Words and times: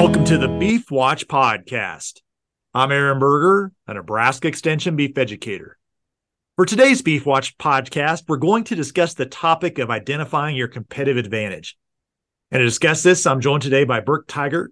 Welcome 0.00 0.24
to 0.26 0.38
the 0.38 0.46
Beef 0.46 0.92
Watch 0.92 1.26
Podcast. 1.26 2.20
I'm 2.72 2.92
Aaron 2.92 3.18
Berger, 3.18 3.72
a 3.88 3.94
Nebraska 3.94 4.46
Extension 4.46 4.94
beef 4.94 5.18
educator. 5.18 5.76
For 6.54 6.64
today's 6.64 7.02
Beef 7.02 7.26
Watch 7.26 7.58
podcast, 7.58 8.22
we're 8.28 8.36
going 8.36 8.62
to 8.62 8.76
discuss 8.76 9.14
the 9.14 9.26
topic 9.26 9.80
of 9.80 9.90
identifying 9.90 10.54
your 10.54 10.68
competitive 10.68 11.16
advantage. 11.16 11.76
And 12.52 12.60
to 12.60 12.64
discuss 12.64 13.02
this, 13.02 13.26
I'm 13.26 13.40
joined 13.40 13.64
today 13.64 13.82
by 13.82 13.98
Burke 13.98 14.28
Teichert, 14.28 14.68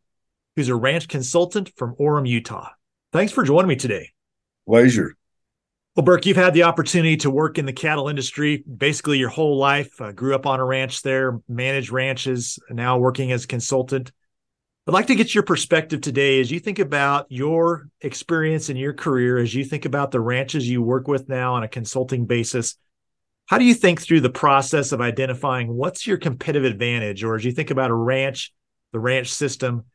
who's 0.55 0.69
a 0.69 0.77
ranch 0.77 1.09
consultant 1.09 1.73
from 1.77 1.97
Orem, 1.97 2.29
Utah. 2.29 2.69
Thanks 3.13 3.33
for 3.33 3.43
joining 3.43 3.67
me 3.67 3.75
today. 3.75 4.11
Pleasure. 4.69 5.17
Well, 5.97 6.05
Burke, 6.05 6.27
you've 6.27 6.37
had 6.37 6.55
the 6.55 6.63
opportunity 6.63 7.17
to 7.17 7.33
work 7.33 7.59
in 7.59 7.67
the 7.67 7.73
cattle 7.73 8.09
industry 8.09 8.63
basically 8.63 9.19
your 9.19 9.31
whole 9.31 9.59
life. 9.59 10.01
Uh, 10.01 10.13
grew 10.13 10.37
up 10.37 10.47
on 10.47 10.61
a 10.61 10.65
ranch 10.65 11.03
there, 11.03 11.41
managed 11.49 11.91
ranches, 11.91 12.61
now 12.71 12.99
working 12.99 13.33
as 13.33 13.43
a 13.43 13.49
consultant. 13.49 14.13
I'd 14.89 14.93
like 14.93 15.09
to 15.09 15.17
get 15.17 15.35
your 15.35 15.43
perspective 15.43 16.01
today 16.01 16.39
as 16.39 16.53
you 16.53 16.61
think 16.61 16.79
about 16.79 17.27
your 17.29 17.89
experience 18.03 18.71
in 18.71 18.77
your 18.77 18.93
career, 18.93 19.37
as 19.37 19.53
you 19.53 19.65
think 19.65 19.85
about 19.85 20.13
the 20.13 20.21
ranches 20.21 20.69
you 20.69 20.81
work 20.81 21.09
with 21.09 21.29
now 21.29 21.55
on 21.55 21.65
a 21.65 21.69
consulting 21.69 22.25
basis. 22.25 22.77
How 23.47 23.59
do 23.59 23.65
you 23.65 23.75
think 23.75 24.01
through 24.01 24.21
the 24.21 24.31
process 24.31 24.93
of 24.93 25.01
identifying 25.01 25.75
what's 25.75 26.07
your 26.07 26.19
competitive 26.19 26.65
advantage? 26.65 27.25
Or 27.25 27.35
as 27.35 27.45
you 27.45 27.51
think 27.51 27.73
about 27.73 27.91
a 27.91 27.97
ranch, 27.97 28.53
the 28.93 29.01
ranch 29.01 29.33
system, 29.33 29.87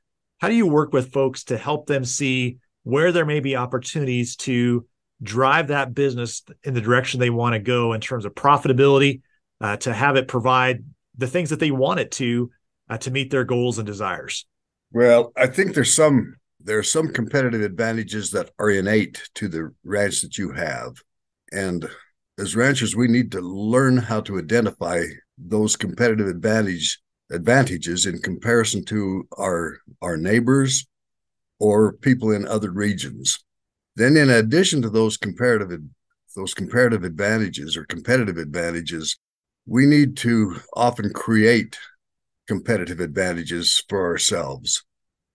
how 0.42 0.50
do 0.50 0.56
you 0.56 0.68
work 0.68 0.92
with 0.92 1.14
folks 1.14 1.46
to 1.46 1.58
help 1.58 1.88
them 1.88 2.04
see 2.04 2.58
where 2.84 3.14
there 3.14 3.26
may 3.26 3.40
be 3.40 3.56
opportunities 3.56 4.36
to 4.38 4.86
drive 5.24 5.70
that 5.70 5.94
business 5.94 6.44
in 6.66 6.74
the 6.74 6.82
direction 6.82 7.22
they 7.22 7.30
want 7.30 7.54
to 7.54 7.60
go 7.60 7.94
in 7.94 8.02
terms 8.02 8.26
of 8.26 8.36
profitability, 8.36 9.22
uh, 9.62 9.78
to 9.78 9.94
have 9.94 10.18
it 10.18 10.28
provide 10.28 10.84
the 11.18 11.28
things 11.28 11.52
that 11.52 11.62
they 11.62 11.72
want 11.72 12.02
it 12.02 12.12
to 12.12 12.52
uh, 12.90 12.98
to 12.98 13.10
meet 13.10 13.32
their 13.32 13.46
goals 13.46 13.78
and 13.78 13.88
desires? 13.88 14.46
Well, 14.92 15.32
I 15.38 15.48
think 15.48 15.74
there's 15.74 15.96
some 15.96 16.36
there 16.64 16.78
are 16.78 16.84
some 16.84 17.12
competitive 17.12 17.62
advantages 17.62 18.30
that 18.32 18.52
are 18.60 18.70
innate 18.70 19.24
to 19.36 19.48
the 19.48 19.74
ranch 19.84 20.22
that 20.22 20.38
you 20.38 20.52
have, 20.52 20.94
and 21.52 21.90
as 22.38 22.56
ranchers, 22.56 22.96
we 22.96 23.08
need 23.08 23.32
to 23.32 23.42
learn 23.42 23.98
how 23.98 24.22
to 24.22 24.38
identify 24.38 25.04
those 25.38 25.76
competitive 25.76 26.28
advantage 26.28 27.00
advantages 27.32 28.06
in 28.06 28.20
comparison 28.20 28.84
to 28.86 29.28
our 29.38 29.78
our 30.02 30.18
neighbors 30.18 30.86
or 31.60 31.94
people 31.94 32.32
in 32.32 32.48
other 32.48 32.72
regions. 32.72 33.40
Then, 33.96 34.18
in 34.18 34.30
addition 34.30 34.82
to 34.82 34.90
those 34.90 35.18
comparative 35.18 35.72
those 36.36 36.54
comparative 36.54 37.04
advantages 37.04 37.76
or 37.78 37.86
competitive 37.86 38.38
advantages, 38.38 39.18
we 39.66 39.86
need 39.86 40.18
to 40.18 40.60
often 40.76 41.12
create 41.14 41.78
competitive 42.52 43.00
advantages 43.00 43.82
for 43.88 44.06
ourselves. 44.06 44.84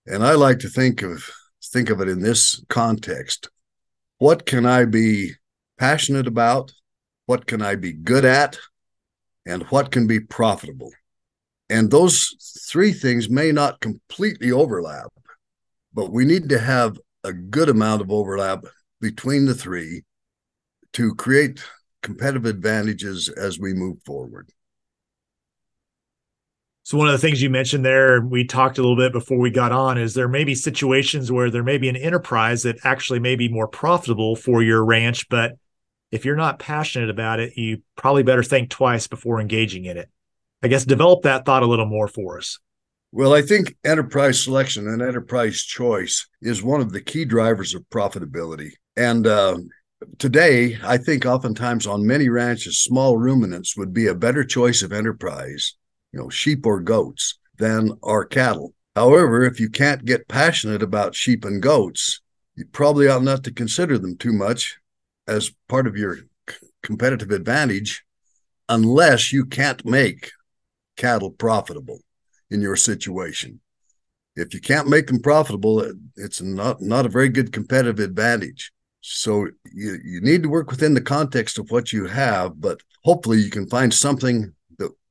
And 0.05 0.23
I 0.23 0.35
like 0.35 0.59
to 0.59 0.69
think 0.69 1.01
of 1.01 1.27
think 1.73 1.89
of 1.89 2.03
it 2.03 2.11
in 2.11 2.21
this 2.21 2.63
context. 2.69 3.49
What 4.19 4.45
can 4.45 4.67
I 4.67 4.85
be 4.85 5.33
passionate 5.79 6.27
about? 6.27 6.73
What 7.25 7.47
can 7.47 7.63
I 7.63 7.77
be 7.77 7.95
good 7.95 8.27
at? 8.27 8.59
And 9.47 9.63
what 9.71 9.91
can 9.91 10.07
be 10.07 10.21
profitable? 10.21 10.93
And 11.71 11.91
those 11.91 12.37
three 12.71 12.93
things 12.93 13.31
may 13.31 13.51
not 13.51 13.81
completely 13.81 14.53
overlap, 14.53 15.11
but 15.95 16.13
we 16.13 16.27
need 16.27 16.51
to 16.51 16.59
have 16.59 16.99
a 17.25 17.33
good 17.33 17.71
amount 17.71 18.03
of 18.03 18.13
overlap 18.13 18.67
between 19.01 19.47
the 19.47 19.55
three 19.55 20.05
to 20.93 21.15
create 21.15 21.65
competitive 22.03 22.45
advantages 22.45 23.31
as 23.31 23.59
we 23.59 23.73
move 23.73 23.97
forward. 24.05 24.51
So 26.87 26.97
one 26.97 27.09
of 27.09 27.13
the 27.15 27.19
things 27.19 27.43
you 27.43 27.51
mentioned 27.51 27.85
there, 27.85 28.21
we 28.21 28.45
talked 28.45 28.79
a 28.79 28.81
little 28.81 28.97
bit 28.97 29.13
before 29.13 29.41
we 29.41 29.51
got 29.51 29.73
on, 29.73 29.99
is 29.99 30.15
there 30.15 30.29
may 30.29 30.45
be 30.45 30.55
situations 30.55 31.33
where 31.33 31.51
there 31.51 31.65
may 31.65 31.79
be 31.79 31.89
an 31.89 31.97
enterprise 31.97 32.63
that 32.63 32.77
actually 32.85 33.19
may 33.19 33.35
be 33.35 33.49
more 33.49 33.67
profitable 33.67 34.37
for 34.37 34.63
your 34.63 34.85
ranch, 34.85 35.29
but 35.29 35.59
if 36.13 36.25
you're 36.25 36.37
not 36.37 36.61
passionate 36.61 37.11
about 37.11 37.41
it, 37.41 37.57
you 37.57 37.83
probably 37.97 38.23
better 38.23 38.45
think 38.45 38.71
twice 38.71 39.09
before 39.09 39.41
engaging 39.41 39.85
in 39.85 39.97
it. 39.97 40.09
I 40.63 40.69
guess 40.69 40.85
develop 40.85 41.23
that 41.23 41.45
thought 41.45 41.65
a 41.65 41.67
little 41.67 41.87
more 41.87 42.07
for 42.07 42.39
us. 42.39 42.61
Well, 43.11 43.35
I 43.35 43.43
think 43.43 43.75
enterprise 43.83 44.45
selection 44.45 44.87
and 44.87 45.03
enterprise 45.03 45.63
choice 45.63 46.29
is 46.41 46.63
one 46.63 46.81
of 46.81 46.93
the 46.93 47.01
key 47.01 47.25
drivers 47.25 47.75
of 47.75 47.83
profitability. 47.93 48.71
And 48.97 49.27
uh, 49.27 49.57
today, 50.19 50.79
I 50.85 50.99
think 50.99 51.27
oftentimes 51.27 51.89
on 51.89 52.07
many 52.07 52.29
ranches, 52.29 52.79
small 52.79 53.19
ruminants 53.19 53.77
would 53.77 53.93
be 53.93 54.07
a 54.07 54.15
better 54.15 54.45
choice 54.45 54.83
of 54.83 54.93
enterprise, 54.93 55.75
you 56.17 56.23
know, 56.23 56.31
sheep 56.31 56.65
or 56.65 56.81
goats, 56.81 57.39
than 57.59 57.91
our 58.03 58.25
cattle. 58.25 58.73
However, 58.95 59.45
if 59.45 59.61
you 59.61 59.69
can't 59.69 60.07
get 60.07 60.29
passionate 60.29 60.83
about 60.83 61.15
sheep 61.15 61.45
and 61.45 61.63
goats, 61.63 62.23
you 62.55 62.65
probably 62.73 63.07
ought 63.07 63.23
not 63.23 63.45
to 63.45 63.53
consider 63.53 63.99
them 63.99 64.17
too 64.17 64.33
much 64.33 64.79
as 65.29 65.53
part 65.69 65.87
of 65.87 65.97
your 65.97 66.21
competitive 66.83 67.31
advantage 67.31 68.03
unless 68.69 69.31
you 69.31 69.45
can't 69.45 69.85
make 69.85 70.31
cattle 70.97 71.31
profitable 71.31 72.01
in 72.51 72.63
your 72.63 72.77
situation. 72.77 73.61
If 74.37 74.55
you 74.55 74.61
can't 74.61 74.89
make 74.89 75.09
them 75.09 75.21
profitable, 75.21 75.93
it's 76.17 76.41
not 76.41 76.81
not 76.81 77.05
a 77.05 77.11
very 77.11 77.29
good 77.29 77.53
competitive 77.53 78.01
advantage. 78.01 78.73
So 79.03 79.49
you, 79.71 79.99
you 80.03 80.21
need 80.23 80.43
to 80.45 80.49
work 80.49 80.71
within 80.71 80.95
the 80.95 81.01
context 81.03 81.59
of 81.59 81.71
what 81.71 81.93
you 81.93 82.07
have, 82.07 82.59
but 82.59 82.81
hopefully 83.05 83.39
you 83.39 83.51
can 83.51 83.69
find 83.69 83.93
something 83.93 84.55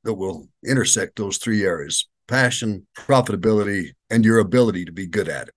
that, 0.06 0.14
will 0.14 0.48
intersect 0.64 1.16
those 1.16 1.36
three 1.38 1.64
areas 1.64 2.08
passion, 2.26 2.86
profitability, 2.98 3.90
and 4.10 4.24
your 4.24 4.38
ability 4.38 4.84
to 4.84 4.92
be 4.92 5.06
good 5.06 5.28
at 5.28 5.48
it. 5.48 5.54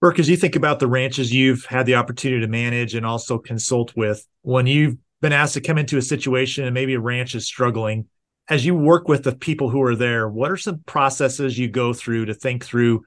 Burke, 0.00 0.18
as 0.18 0.28
you 0.28 0.36
think 0.36 0.56
about 0.56 0.80
the 0.80 0.88
ranches 0.88 1.32
you've 1.32 1.64
had 1.66 1.86
the 1.86 1.94
opportunity 1.94 2.40
to 2.40 2.48
manage 2.48 2.94
and 2.94 3.04
also 3.04 3.38
consult 3.38 3.94
with, 3.94 4.26
when 4.42 4.66
you've 4.66 4.96
been 5.20 5.32
asked 5.32 5.54
to 5.54 5.60
come 5.60 5.78
into 5.78 5.98
a 5.98 6.02
situation 6.02 6.64
and 6.64 6.74
maybe 6.74 6.94
a 6.94 7.00
ranch 7.00 7.34
is 7.34 7.46
struggling, 7.46 8.08
as 8.48 8.66
you 8.66 8.74
work 8.74 9.08
with 9.08 9.22
the 9.22 9.36
people 9.36 9.70
who 9.70 9.80
are 9.82 9.94
there, 9.94 10.28
what 10.28 10.50
are 10.50 10.56
some 10.56 10.80
processes 10.86 11.58
you 11.58 11.68
go 11.68 11.92
through 11.92 12.24
to 12.26 12.34
think 12.34 12.64
through 12.64 13.04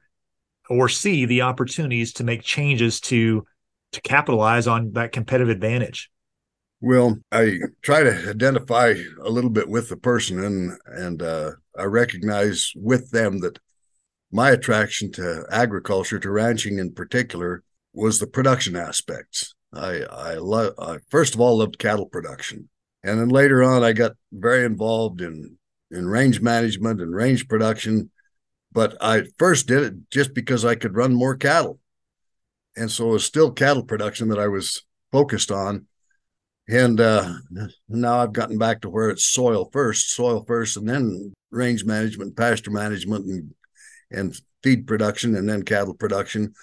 or 0.69 0.87
see 0.87 1.25
the 1.25 1.41
opportunities 1.41 2.13
to 2.13 2.23
make 2.23 2.41
changes 2.41 2.99
to 2.99 3.45
to 3.91 4.01
capitalize 4.01 4.67
on 4.67 4.93
that 4.93 5.11
competitive 5.11 5.49
advantage? 5.49 6.09
Well, 6.81 7.19
I 7.31 7.59
try 7.81 8.03
to 8.03 8.29
identify 8.29 8.93
a 9.23 9.29
little 9.29 9.49
bit 9.49 9.69
with 9.69 9.89
the 9.89 9.97
person 9.97 10.43
and 10.43 10.77
and 10.85 11.21
uh, 11.21 11.51
I 11.77 11.83
recognize 11.83 12.71
with 12.75 13.11
them 13.11 13.39
that 13.39 13.59
my 14.31 14.51
attraction 14.51 15.11
to 15.13 15.45
agriculture, 15.49 16.19
to 16.19 16.29
ranching 16.29 16.77
in 16.79 16.93
particular, 16.93 17.63
was 17.93 18.19
the 18.19 18.27
production 18.27 18.75
aspects. 18.75 19.55
I 19.73 20.03
I 20.03 20.33
love 20.35 20.73
I 20.77 20.97
first 21.09 21.33
of 21.33 21.41
all 21.41 21.57
loved 21.57 21.79
cattle 21.79 22.07
production. 22.07 22.69
And 23.03 23.19
then 23.19 23.29
later 23.29 23.63
on, 23.63 23.83
I 23.83 23.93
got 23.93 24.13
very 24.31 24.65
involved 24.65 25.21
in 25.21 25.57
in 25.91 26.07
range 26.07 26.41
management 26.41 27.01
and 27.01 27.15
range 27.15 27.47
production. 27.47 28.11
But 28.71 28.97
I 28.99 29.23
first 29.39 29.67
did 29.67 29.83
it 29.83 29.93
just 30.11 30.33
because 30.33 30.65
I 30.65 30.75
could 30.75 30.97
run 30.97 31.13
more 31.13 31.35
cattle, 31.37 31.79
and 32.75 32.91
so 32.91 33.09
it 33.09 33.13
was 33.13 33.25
still 33.25 33.51
cattle 33.51 33.83
production 33.83 34.27
that 34.29 34.39
I 34.39 34.47
was 34.47 34.83
focused 35.11 35.51
on. 35.51 35.87
And 36.67 36.99
uh, 36.99 37.33
now 37.87 38.19
I've 38.19 38.33
gotten 38.33 38.57
back 38.57 38.81
to 38.81 38.89
where 38.89 39.09
it's 39.09 39.25
soil 39.25 39.69
first, 39.71 40.11
soil 40.11 40.43
first, 40.47 40.77
and 40.77 40.89
then 40.89 41.33
range 41.51 41.85
management, 41.85 42.35
pasture 42.35 42.71
management, 42.71 43.25
and 43.25 43.53
and 44.11 44.35
feed 44.63 44.87
production, 44.87 45.35
and 45.35 45.47
then 45.47 45.63
cattle 45.63 45.93
production 45.93 46.53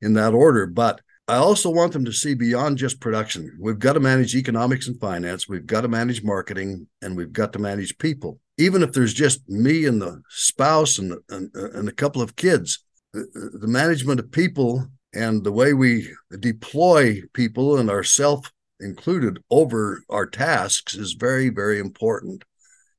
in 0.00 0.14
that 0.14 0.34
order. 0.34 0.66
But 0.66 1.00
I 1.26 1.36
also 1.36 1.70
want 1.70 1.92
them 1.92 2.04
to 2.04 2.12
see 2.12 2.34
beyond 2.34 2.78
just 2.78 3.00
production. 3.00 3.56
We've 3.60 3.78
got 3.78 3.94
to 3.94 4.00
manage 4.00 4.34
economics 4.34 4.88
and 4.88 5.00
finance, 5.00 5.48
we've 5.48 5.66
got 5.66 5.82
to 5.82 5.88
manage 5.88 6.22
marketing, 6.22 6.86
and 7.00 7.16
we've 7.16 7.32
got 7.32 7.52
to 7.54 7.58
manage 7.58 7.96
people. 7.98 8.40
Even 8.58 8.82
if 8.82 8.92
there's 8.92 9.14
just 9.14 9.48
me 9.48 9.86
and 9.86 10.00
the 10.00 10.22
spouse 10.28 10.98
and, 10.98 11.14
and, 11.30 11.50
and 11.54 11.88
a 11.88 11.92
couple 11.92 12.22
of 12.22 12.36
kids, 12.36 12.84
the, 13.12 13.50
the 13.60 13.66
management 13.66 14.20
of 14.20 14.30
people 14.30 14.86
and 15.14 15.42
the 15.42 15.52
way 15.52 15.72
we 15.72 16.08
deploy 16.40 17.20
people 17.32 17.78
and 17.78 17.88
ourself 17.88 18.52
included 18.84 19.38
over 19.50 20.02
our 20.08 20.26
tasks 20.26 20.94
is 20.94 21.14
very, 21.14 21.48
very 21.48 21.78
important. 21.78 22.44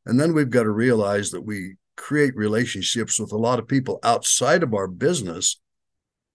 And 0.05 0.19
then 0.19 0.33
we've 0.33 0.49
got 0.49 0.63
to 0.63 0.71
realize 0.71 1.31
that 1.31 1.41
we 1.41 1.75
create 1.95 2.35
relationships 2.35 3.19
with 3.19 3.31
a 3.31 3.37
lot 3.37 3.59
of 3.59 3.67
people 3.67 3.99
outside 4.03 4.63
of 4.63 4.73
our 4.73 4.87
business. 4.87 5.59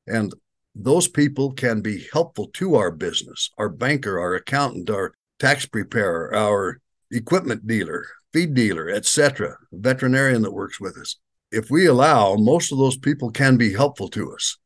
And 0.07 0.33
those 0.75 1.09
people 1.09 1.53
can 1.53 1.81
be 1.81 2.07
helpful 2.13 2.49
to 2.55 2.77
our 2.77 2.91
business 2.91 3.51
our 3.59 3.69
banker 3.69 4.21
our 4.21 4.35
accountant 4.35 4.89
our 4.89 5.13
tax 5.39 5.67
preparer 5.67 6.35
our 6.35 6.81
equipment 7.11 7.67
dealer 7.67 8.07
feed 8.33 8.55
dealer 8.55 8.89
etc 8.89 9.57
veterinarian 9.73 10.43
that 10.43 10.53
works 10.53 10.81
with 10.81 10.97
us 10.97 11.17
if 11.51 11.71
we 11.71 11.87
allow 11.87 12.37
most 12.37 12.71
of 12.71 12.79
those 12.79 12.97
people 12.97 13.31
can 13.31 13.57
be 13.57 13.73
helpful 13.73 14.09
to 14.09 14.33
us 14.33 14.59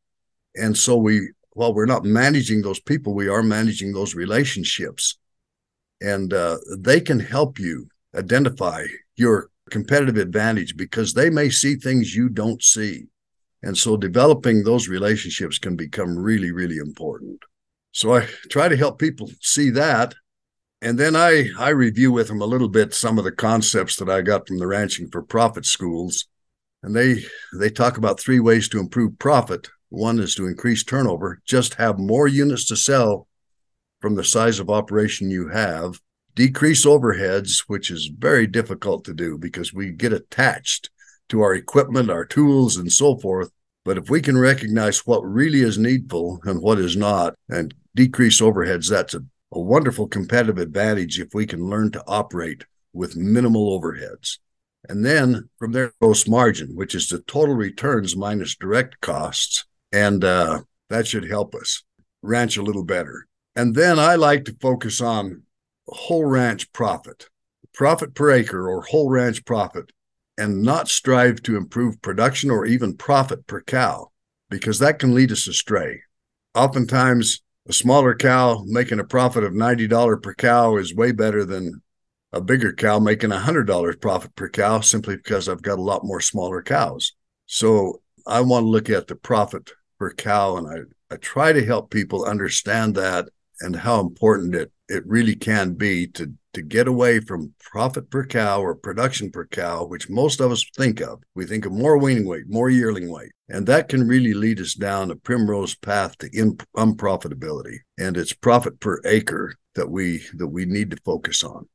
and 0.55 0.77
so 0.77 0.95
we 0.95 1.31
while 1.55 1.73
we're 1.73 1.87
not 1.87 2.05
managing 2.05 2.61
those 2.61 2.79
people 2.79 3.13
we 3.15 3.27
are 3.29 3.43
managing 3.43 3.93
those 3.93 4.15
relationships 4.15 5.17
and 6.01 6.33
uh, 6.33 6.57
they 6.77 7.01
can 7.01 7.19
help 7.19 7.59
you 7.59 7.87
identify 8.15 8.85
your 9.15 9.49
competitive 9.71 10.17
advantage 10.17 10.77
because 10.77 11.13
they 11.13 11.29
may 11.29 11.49
see 11.49 11.75
things 11.75 12.15
you 12.15 12.29
don't 12.29 12.63
see 12.63 13.05
And 13.63 13.77
so 13.77 13.97
developing 13.97 14.63
those 14.63 14.87
relationships 14.87 15.57
can 15.59 15.75
become 15.75 16.17
really, 16.17 16.51
really 16.51 16.77
important. 16.77 17.41
So 17.93 18.15
I 18.15 18.27
try 18.51 18.69
to 18.69 18.77
help 18.77 18.99
people 18.99 19.29
see 19.41 19.71
that. 19.71 20.15
And 20.81 20.99
then 20.99 21.15
I, 21.15 21.49
I 21.57 21.69
review 21.69 22.11
with 22.11 22.27
them 22.27 22.41
a 22.41 22.45
little 22.45 22.69
bit 22.69 22.93
some 22.93 23.17
of 23.17 23.23
the 23.25 23.31
concepts 23.31 23.95
that 23.97 24.09
I 24.09 24.21
got 24.21 24.47
from 24.47 24.59
the 24.59 24.67
ranching 24.67 25.09
for 25.09 25.23
profit 25.23 25.65
schools. 25.65 26.27
And 26.83 26.95
they 26.95 27.25
they 27.59 27.71
talk 27.71 27.97
about 27.97 28.19
three 28.19 28.39
ways 28.39 28.69
to 28.69 28.79
improve 28.79 29.17
profit. 29.17 29.69
One 29.95 30.19
is 30.19 30.35
to 30.35 30.45
increase 30.45 30.83
turnover, 30.83 31.41
just 31.45 31.75
have 31.75 31.97
more 31.97 32.27
units 32.27 32.65
to 32.65 32.75
sell 32.75 33.29
from 34.01 34.15
the 34.15 34.25
size 34.25 34.59
of 34.59 34.69
operation 34.69 35.29
you 35.29 35.47
have, 35.47 36.01
decrease 36.35 36.85
overheads, 36.85 37.63
which 37.67 37.89
is 37.89 38.07
very 38.07 38.45
difficult 38.45 39.05
to 39.05 39.13
do 39.13 39.37
because 39.37 39.73
we 39.73 39.91
get 39.91 40.11
attached 40.11 40.89
to 41.29 41.39
our 41.39 41.55
equipment, 41.55 42.11
our 42.11 42.25
tools, 42.25 42.75
and 42.75 42.91
so 42.91 43.17
forth. 43.17 43.51
But 43.85 43.97
if 43.97 44.09
we 44.09 44.19
can 44.19 44.37
recognize 44.37 45.07
what 45.07 45.21
really 45.21 45.61
is 45.61 45.77
needful 45.77 46.41
and 46.43 46.61
what 46.61 46.77
is 46.77 46.97
not, 46.97 47.35
and 47.47 47.73
decrease 47.95 48.41
overheads, 48.41 48.89
that's 48.89 49.13
a, 49.13 49.21
a 49.53 49.61
wonderful 49.61 50.09
competitive 50.09 50.57
advantage 50.57 51.21
if 51.21 51.29
we 51.33 51.45
can 51.45 51.69
learn 51.69 51.89
to 51.91 52.03
operate 52.05 52.65
with 52.91 53.15
minimal 53.15 53.79
overheads. 53.79 54.39
And 54.89 55.05
then 55.05 55.49
from 55.57 55.71
there, 55.71 55.93
gross 56.01 56.27
margin, 56.27 56.75
which 56.75 56.93
is 56.93 57.07
the 57.07 57.19
total 57.21 57.55
returns 57.55 58.17
minus 58.17 58.57
direct 58.57 58.99
costs. 58.99 59.65
And 59.91 60.23
uh, 60.23 60.61
that 60.89 61.07
should 61.07 61.29
help 61.29 61.55
us 61.55 61.83
ranch 62.21 62.57
a 62.57 62.63
little 62.63 62.83
better. 62.83 63.27
And 63.55 63.75
then 63.75 63.99
I 63.99 64.15
like 64.15 64.45
to 64.45 64.57
focus 64.59 65.01
on 65.01 65.43
whole 65.87 66.25
ranch 66.25 66.71
profit, 66.73 67.29
profit 67.73 68.13
per 68.13 68.31
acre 68.31 68.69
or 68.69 68.81
whole 68.81 69.09
ranch 69.09 69.45
profit 69.45 69.91
and 70.37 70.63
not 70.63 70.89
strive 70.89 71.41
to 71.43 71.55
improve 71.55 72.01
production 72.01 72.51
or 72.51 72.65
even 72.65 72.97
profit 72.97 73.47
per 73.47 73.61
cow, 73.61 74.11
because 74.49 74.79
that 74.79 74.99
can 74.99 75.13
lead 75.13 75.31
us 75.31 75.47
astray. 75.47 76.01
Oftentimes, 76.53 77.41
a 77.67 77.73
smaller 77.73 78.15
cow 78.15 78.63
making 78.65 78.99
a 78.99 79.05
profit 79.05 79.43
of 79.43 79.53
$90 79.53 80.21
per 80.21 80.33
cow 80.33 80.77
is 80.77 80.93
way 80.93 81.11
better 81.11 81.45
than 81.45 81.81
a 82.31 82.41
bigger 82.41 82.73
cow 82.73 82.99
making 82.99 83.29
$100 83.29 84.01
profit 84.01 84.35
per 84.35 84.49
cow 84.49 84.81
simply 84.81 85.15
because 85.15 85.47
I've 85.47 85.61
got 85.61 85.79
a 85.79 85.81
lot 85.81 86.03
more 86.03 86.21
smaller 86.21 86.61
cows. 86.61 87.13
So 87.45 88.01
I 88.25 88.41
want 88.41 88.63
to 88.63 88.69
look 88.69 88.89
at 88.89 89.07
the 89.07 89.15
profit 89.15 89.71
per 89.99 90.13
cow, 90.13 90.57
and 90.57 90.67
I, 90.67 91.13
I 91.13 91.17
try 91.17 91.53
to 91.53 91.65
help 91.65 91.91
people 91.91 92.25
understand 92.25 92.95
that 92.95 93.29
and 93.61 93.75
how 93.75 93.99
important 93.99 94.55
it, 94.55 94.71
it 94.89 95.05
really 95.05 95.35
can 95.35 95.73
be 95.73 96.07
to 96.07 96.33
to 96.55 96.61
get 96.61 96.87
away 96.87 97.19
from 97.19 97.53
profit 97.59 98.09
per 98.09 98.25
cow 98.25 98.61
or 98.61 98.73
production 98.73 99.29
per 99.29 99.45
cow, 99.45 99.83
which 99.83 100.09
most 100.09 100.39
of 100.39 100.53
us 100.53 100.65
think 100.77 101.01
of. 101.01 101.21
We 101.35 101.45
think 101.45 101.65
of 101.65 101.73
more 101.73 101.97
weaning 101.97 102.25
weight, 102.25 102.45
more 102.47 102.69
yearling 102.69 103.11
weight, 103.11 103.33
and 103.49 103.67
that 103.67 103.89
can 103.89 104.07
really 104.07 104.33
lead 104.33 104.61
us 104.61 104.73
down 104.73 105.11
a 105.11 105.17
primrose 105.17 105.75
path 105.75 106.17
to 106.19 106.29
in, 106.31 106.55
unprofitability. 106.77 107.79
And 107.99 108.15
it's 108.15 108.31
profit 108.31 108.79
per 108.79 109.01
acre 109.05 109.53
that 109.75 109.89
we 109.89 110.23
that 110.35 110.47
we 110.47 110.65
need 110.65 110.91
to 110.91 110.97
focus 111.03 111.43
on. 111.43 111.67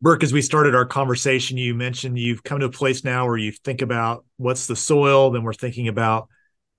Burke, 0.00 0.22
as 0.22 0.32
we 0.32 0.42
started 0.42 0.76
our 0.76 0.86
conversation, 0.86 1.56
you 1.56 1.74
mentioned 1.74 2.18
you've 2.18 2.44
come 2.44 2.60
to 2.60 2.66
a 2.66 2.70
place 2.70 3.02
now 3.02 3.26
where 3.26 3.36
you 3.36 3.50
think 3.50 3.82
about 3.82 4.24
what's 4.36 4.66
the 4.66 4.76
soil, 4.76 5.30
then 5.30 5.42
we're 5.42 5.52
thinking 5.52 5.88
about, 5.88 6.28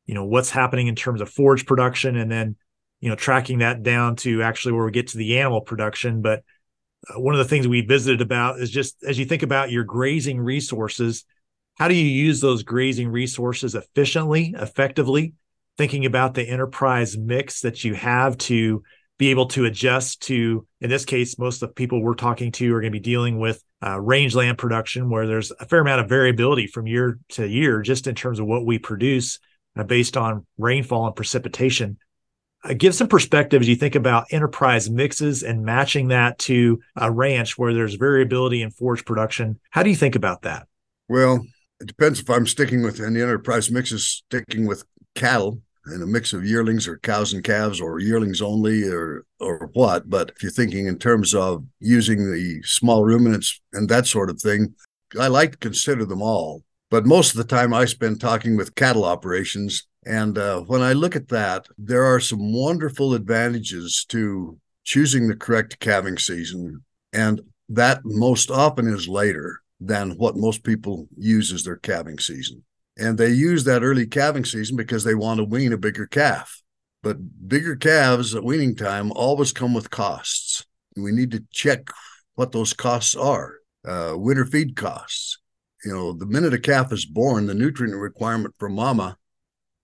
you 0.06 0.14
know, 0.14 0.24
what's 0.24 0.50
happening 0.50 0.88
in 0.88 0.96
terms 0.96 1.20
of 1.20 1.30
forage 1.30 1.66
production, 1.66 2.16
and 2.16 2.32
then, 2.32 2.56
you 3.02 3.10
know, 3.10 3.18
tracking 3.18 3.60
that 3.60 3.84
down 3.84 4.16
to 4.18 4.42
actually 4.42 4.72
where 4.72 4.86
we 4.86 4.92
get 4.92 5.08
to 5.10 5.18
the 5.18 5.40
animal 5.40 5.60
production. 5.60 6.22
But 6.22 6.44
uh, 7.10 7.20
one 7.20 7.36
of 7.36 7.40
the 7.40 7.46
things 7.46 7.68
we 7.68 7.82
visited 7.82 8.22
about 8.22 8.62
is 8.62 8.72
just 8.72 9.04
as 9.04 9.20
you 9.20 9.26
think 9.26 9.44
about 9.44 9.70
your 9.70 9.84
grazing 9.84 10.40
resources, 10.40 11.26
how 11.76 11.90
do 11.90 11.96
you 11.96 12.06
use 12.06 12.40
those 12.40 12.64
grazing 12.64 13.10
resources 13.10 13.76
efficiently, 13.76 14.56
effectively? 14.58 15.34
Thinking 15.78 16.06
about 16.06 16.36
the 16.36 16.48
enterprise 16.48 17.18
mix 17.18 17.62
that 17.62 17.84
you 17.84 17.96
have 17.96 18.38
to 18.38 18.84
be 19.20 19.30
able 19.30 19.48
to 19.48 19.66
adjust 19.66 20.22
to, 20.22 20.66
in 20.80 20.90
this 20.90 21.06
case, 21.06 21.38
most 21.38 21.62
of 21.62 21.70
the 21.70 21.74
people 21.74 22.02
we're 22.02 22.16
talking 22.16 22.52
to 22.54 22.74
are 22.74 22.80
going 22.80 22.92
to 22.92 23.00
be 23.00 23.04
dealing 23.04 23.38
with 23.38 23.62
uh, 23.86 24.00
rangeland 24.00 24.58
production, 24.58 25.10
where 25.10 25.28
there's 25.28 25.52
a 25.60 25.66
fair 25.66 25.80
amount 25.80 26.02
of 26.02 26.10
variability 26.10 26.68
from 26.68 26.88
year 26.88 27.20
to 27.28 27.46
year, 27.46 27.82
just 27.82 28.08
in 28.08 28.16
terms 28.16 28.40
of 28.40 28.48
what 28.48 28.66
we 28.66 28.80
produce 28.80 29.38
uh, 29.78 29.84
based 29.84 30.16
on 30.16 30.48
rainfall 30.58 31.06
and 31.06 31.16
precipitation. 31.16 31.98
Uh, 32.64 32.74
give 32.74 32.96
some 32.96 33.10
perspective 33.10 33.62
as 33.62 33.68
you 33.68 33.76
think 33.76 33.96
about 33.96 34.28
enterprise 34.32 34.90
mixes 34.90 35.44
and 35.44 35.66
matching 35.66 36.08
that 36.08 36.40
to 36.40 36.80
a 36.96 37.12
ranch 37.12 37.58
where 37.58 37.74
there's 37.74 37.96
variability 37.96 38.62
in 38.62 38.72
forage 38.72 39.04
production. 39.04 39.60
How 39.70 39.84
do 39.84 39.90
you 39.90 39.96
think 39.98 40.16
about 40.16 40.44
that? 40.44 40.66
Well, 41.10 41.46
it 41.82 41.88
depends 41.88 42.22
if 42.22 42.30
I'm 42.30 42.48
sticking 42.48 42.84
with 42.84 43.02
any 43.02 43.22
enterprise 43.22 43.70
mixes, 43.70 44.24
sticking 44.26 44.66
with 44.66 44.84
cattle 45.16 45.62
and 45.92 46.04
a 46.04 46.08
mix 46.08 46.34
of 46.34 46.46
yearlings 46.46 46.88
or 46.88 46.98
cows 47.00 47.34
and 47.34 47.44
calves 47.44 47.80
or 47.82 48.00
yearlings 48.00 48.42
only 48.42 48.84
or 48.84 49.26
or 49.40 49.70
what. 49.74 50.10
But 50.10 50.32
if 50.36 50.44
you're 50.44 50.52
thinking 50.52 50.88
in 50.88 50.98
terms 50.98 51.34
of 51.34 51.66
using 51.80 52.32
the 52.32 52.62
small 52.64 53.06
ruminants 53.06 53.60
and 53.74 53.90
that 53.90 54.08
sort 54.08 54.30
of 54.30 54.42
thing, 54.42 54.76
I 55.20 55.28
like 55.28 55.52
to 55.52 55.58
consider 55.58 56.06
them 56.06 56.22
all. 56.22 56.64
But 56.92 57.06
most 57.06 57.32
of 57.32 57.38
the 57.38 57.44
time 57.44 57.74
I 57.74 57.86
spend 57.86 58.20
talking 58.20 58.58
with 58.58 58.76
cattle 58.76 59.06
operations 59.06 59.88
and 60.06 60.38
uh, 60.38 60.62
when 60.62 60.82
I 60.82 60.94
look 60.94 61.16
at 61.16 61.28
that, 61.30 61.68
there 61.78 62.04
are 62.06 62.20
some 62.20 62.54
wonderful 62.54 63.14
advantages 63.14 64.06
to 64.10 64.58
choosing 64.84 65.28
the 65.28 65.36
correct 65.36 65.80
calving 65.80 66.18
season. 66.18 66.84
And 67.12 67.42
that 67.70 68.02
most 68.04 68.50
often 68.50 68.88
is 68.88 69.08
later 69.08 69.62
than 69.80 70.12
what 70.12 70.36
most 70.36 70.64
people 70.64 71.08
use 71.18 71.52
as 71.52 71.64
their 71.64 71.76
calving 71.76 72.18
season. 72.20 72.64
And 73.00 73.18
they 73.18 73.30
use 73.30 73.64
that 73.64 73.82
early 73.82 74.06
calving 74.06 74.44
season 74.44 74.76
because 74.76 75.04
they 75.04 75.16
want 75.16 75.38
to 75.38 75.46
wean 75.46 75.72
a 75.72 75.78
bigger 75.78 76.06
calf. 76.06 76.62
But 77.02 77.48
bigger 77.48 77.78
calves 77.78 78.36
at 78.36 78.44
weaning 78.44 78.76
time 78.76 79.12
always 79.14 79.54
come 79.54 79.74
with 79.74 79.90
costs. 79.90 80.66
We 80.98 81.14
need 81.14 81.32
to 81.32 81.46
check 81.50 81.88
what 82.36 82.52
those 82.52 82.74
costs 82.74 83.16
are. 83.16 83.56
Uh, 83.88 84.14
winter 84.16 84.46
feed 84.46 84.76
costs. 84.76 85.40
You 85.86 85.94
know, 85.94 86.14
the 86.14 86.26
minute 86.26 86.54
a 86.54 86.60
calf 86.60 86.92
is 86.92 87.06
born, 87.06 87.46
the 87.46 87.54
nutrient 87.54 87.96
requirement 87.96 88.54
for 88.60 88.68
mama 88.68 89.16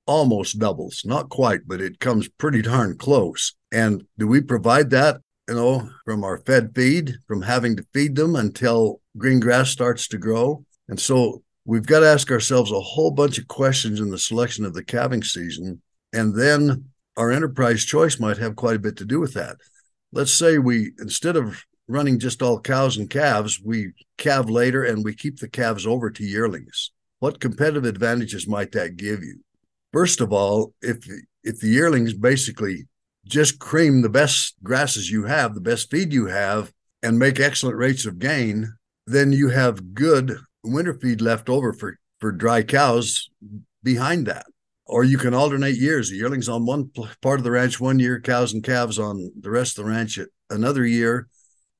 almost 0.06 0.60
doubles, 0.60 1.04
not 1.06 1.30
quite, 1.30 1.62
but 1.66 1.82
it 1.82 2.00
comes 2.00 2.28
pretty 2.28 2.62
darn 2.62 2.98
close. 2.98 3.54
And 3.72 4.04
do 4.18 4.28
we 4.28 4.42
provide 4.42 4.90
that, 4.92 5.22
you 5.48 5.56
know, 5.56 5.90
from 6.04 6.24
our 6.24 6.40
fed 6.40 6.72
feed, 6.76 7.16
from 7.28 7.42
having 7.42 7.78
to 7.78 7.86
feed 7.94 8.16
them 8.16 8.36
until 8.36 9.02
green 9.18 9.40
grass 9.40 9.70
starts 9.70 10.08
to 10.10 10.18
grow? 10.18 10.66
And 10.88 11.00
so 11.00 11.44
we've 11.66 11.86
got 11.86 12.00
to 12.00 12.08
ask 12.08 12.32
ourselves 12.32 12.72
a 12.72 12.80
whole 12.80 13.12
bunch 13.12 13.38
of 13.38 13.48
questions 13.48 14.00
in 14.00 14.10
the 14.10 14.18
selection 14.18 14.66
of 14.66 14.74
the 14.74 14.84
calving 14.84 15.24
season. 15.24 15.82
And 16.14 16.36
then 16.36 16.86
our 17.18 17.32
enterprise 17.32 17.84
choice 17.84 18.20
might 18.20 18.38
have 18.38 18.56
quite 18.56 18.76
a 18.76 18.80
bit 18.80 18.98
to 18.98 19.06
do 19.06 19.20
with 19.20 19.34
that. 19.34 19.58
Let's 20.12 20.32
say 20.32 20.60
we, 20.60 20.92
instead 21.00 21.36
of 21.36 21.62
running 21.88 22.20
just 22.20 22.42
all 22.42 22.60
cows 22.60 22.98
and 22.98 23.10
calves, 23.10 23.60
we 23.64 23.92
calve 24.18 24.50
later 24.50 24.84
and 24.84 25.04
we 25.04 25.14
keep 25.14 25.40
the 25.40 25.50
calves 25.50 25.86
over 25.86 26.10
to 26.10 26.24
yearlings. 26.24 26.92
What 27.20 27.40
competitive 27.40 27.86
advantages 27.86 28.48
might 28.48 28.72
that 28.74 28.98
give 28.98 29.24
you? 29.24 29.40
First 29.92 30.22
of 30.22 30.32
all, 30.34 30.74
if 30.82 30.98
if 31.44 31.60
the 31.60 31.70
yearlings 31.70 32.14
basically 32.14 32.88
just 33.26 33.60
cream 33.60 34.02
the 34.02 34.10
best 34.10 34.56
grasses 34.64 35.10
you 35.10 35.26
have, 35.26 35.54
the 35.54 35.62
best 35.62 35.90
feed 35.90 36.12
you 36.12 36.26
have, 36.28 36.72
and 37.02 37.18
make 37.18 37.40
excellent 37.40 37.78
rates 37.78 38.06
of 38.06 38.20
gain, 38.20 38.74
then 39.08 39.32
you 39.32 39.50
have 39.50 39.94
good 39.94 40.38
winter 40.66 40.94
feed 40.94 41.22
left 41.22 41.50
over 41.50 41.74
for 41.74 41.98
for 42.20 42.32
dry 42.32 42.64
cows 42.64 43.30
behind 43.84 44.26
that. 44.28 44.46
Or 44.88 45.04
you 45.04 45.18
can 45.18 45.34
alternate 45.34 45.78
years. 45.78 46.10
The 46.10 46.18
yearlings 46.18 46.48
on 46.48 46.66
one 46.66 46.92
part 47.22 47.40
of 47.40 47.44
the 47.44 47.52
ranch 47.52 47.80
one 47.80 48.00
year, 48.00 48.20
cows 48.20 48.54
and 48.54 48.64
calves 48.64 49.00
on 49.00 49.32
the 49.40 49.50
rest 49.50 49.78
of 49.78 49.86
the 49.86 49.92
ranch 49.92 50.20
another 50.50 50.86
year, 50.86 51.28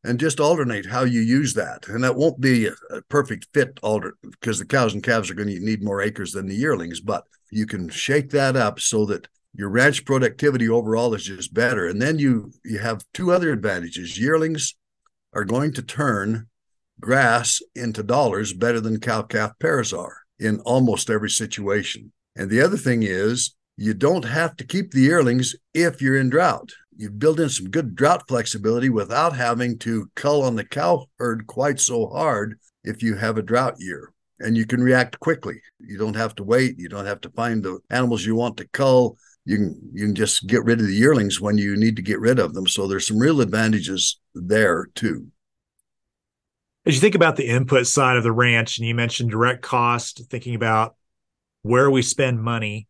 and 0.04 0.20
just 0.20 0.40
alternate 0.40 0.88
how 0.88 1.04
you 1.04 1.22
use 1.22 1.54
that. 1.54 1.88
And 1.88 2.04
that 2.04 2.16
won't 2.16 2.42
be 2.42 2.68
a, 2.68 3.02
perfect 3.10 3.48
fit 3.54 3.80
alter 3.84 4.16
because 4.24 4.58
the 4.58 4.66
cows 4.66 4.94
and 4.94 5.04
calves 5.04 5.30
are 5.30 5.36
going 5.36 5.50
to 5.50 5.60
need 5.60 5.84
more 5.84 6.02
acres 6.02 6.32
than 6.32 6.48
the 6.48 6.56
yearlings, 6.56 7.00
but 7.00 7.26
you 7.52 7.68
can 7.68 7.90
shake 7.90 8.32
that 8.32 8.56
up 8.56 8.80
so 8.80 9.06
that 9.06 9.28
your 9.54 9.70
ranch 9.70 10.04
productivity 10.04 10.68
overall 10.68 11.14
is 11.14 11.24
just 11.24 11.54
better. 11.54 11.88
And 11.88 12.02
then 12.02 12.20
you 12.20 12.52
you 12.64 12.80
have 12.80 13.06
two 13.14 13.32
other 13.32 13.52
advantages. 13.52 14.20
Yearlings 14.20 14.76
are 15.34 15.46
going 15.46 15.74
to 15.74 15.82
turn 15.82 16.48
grass 17.00 17.62
into 17.76 18.04
dollars 18.04 18.54
better 18.54 18.80
than 18.80 19.00
cow 19.00 19.22
calf 19.22 19.52
pairs 19.60 19.94
are 19.94 20.18
in 20.40 20.60
almost 20.62 21.10
every 21.10 21.30
situation. 21.30 22.12
And 22.36 22.50
the 22.50 22.62
other 22.62 22.78
thing 22.78 23.04
is 23.04 23.56
you 23.78 23.94
don't 23.94 24.26
have 24.26 24.56
to 24.58 24.66
keep 24.66 24.92
the 24.92 25.02
yearlings 25.02 25.56
if 25.74 26.02
you're 26.02 26.18
in 26.18 26.30
drought. 26.30 26.70
You 26.98 27.10
build 27.10 27.40
in 27.40 27.50
some 27.50 27.70
good 27.70 27.96
drought 27.96 28.24
flexibility 28.28 28.90
without 28.90 29.36
having 29.36 29.78
to 29.80 30.10
cull 30.16 30.44
on 30.44 30.56
the 30.56 30.64
cow 30.64 31.08
herd 31.20 31.46
quite 31.48 31.80
so 31.80 32.08
hard 32.08 32.58
if 32.84 33.04
you 33.04 33.16
have 33.16 33.38
a 33.38 33.42
drought 33.42 33.76
year 33.80 34.14
and 34.40 34.58
you 34.58 34.66
can 34.66 34.82
react 34.82 35.20
quickly. 35.20 35.62
You 35.80 35.98
don't 35.98 36.16
have 36.16 36.36
to 36.36 36.44
wait. 36.44 36.78
You 36.78 36.90
don't 36.90 37.06
have 37.06 37.22
to 37.22 37.30
find 37.30 37.64
the 37.64 37.80
animals 37.90 38.26
you 38.26 38.36
want 38.36 38.58
to 38.58 38.68
cull. 38.70 39.18
You 39.46 39.58
can 39.58 39.90
you 39.94 40.06
can 40.06 40.16
just 40.16 40.48
get 40.48 40.64
rid 40.64 40.80
of 40.80 40.88
the 40.88 40.94
yearlings 40.94 41.40
when 41.40 41.58
you 41.58 41.76
need 41.76 41.96
to 41.98 42.02
get 42.02 42.20
rid 42.20 42.40
of 42.40 42.54
them. 42.54 42.68
So 42.68 42.88
there's 42.88 43.08
some 43.08 43.20
real 43.20 43.42
advantages 43.42 44.20
there 44.34 44.88
too. 44.96 45.28
As 46.86 46.94
you 46.94 47.02
think 47.02 47.16
about 47.16 47.36
the 47.36 47.48
input 47.48 47.88
side 47.88 48.16
of 48.16 48.24
the 48.24 48.32
ranch, 48.32 48.78
and 48.78 48.88
you 48.88 48.94
mentioned 48.94 49.32
direct 49.32 49.64
cost, 49.64 50.22
thinking 50.30 50.54
about 50.54 50.96
where 51.64 51.90
we 51.90 52.04
spend 52.04 52.42
money. 52.42 52.88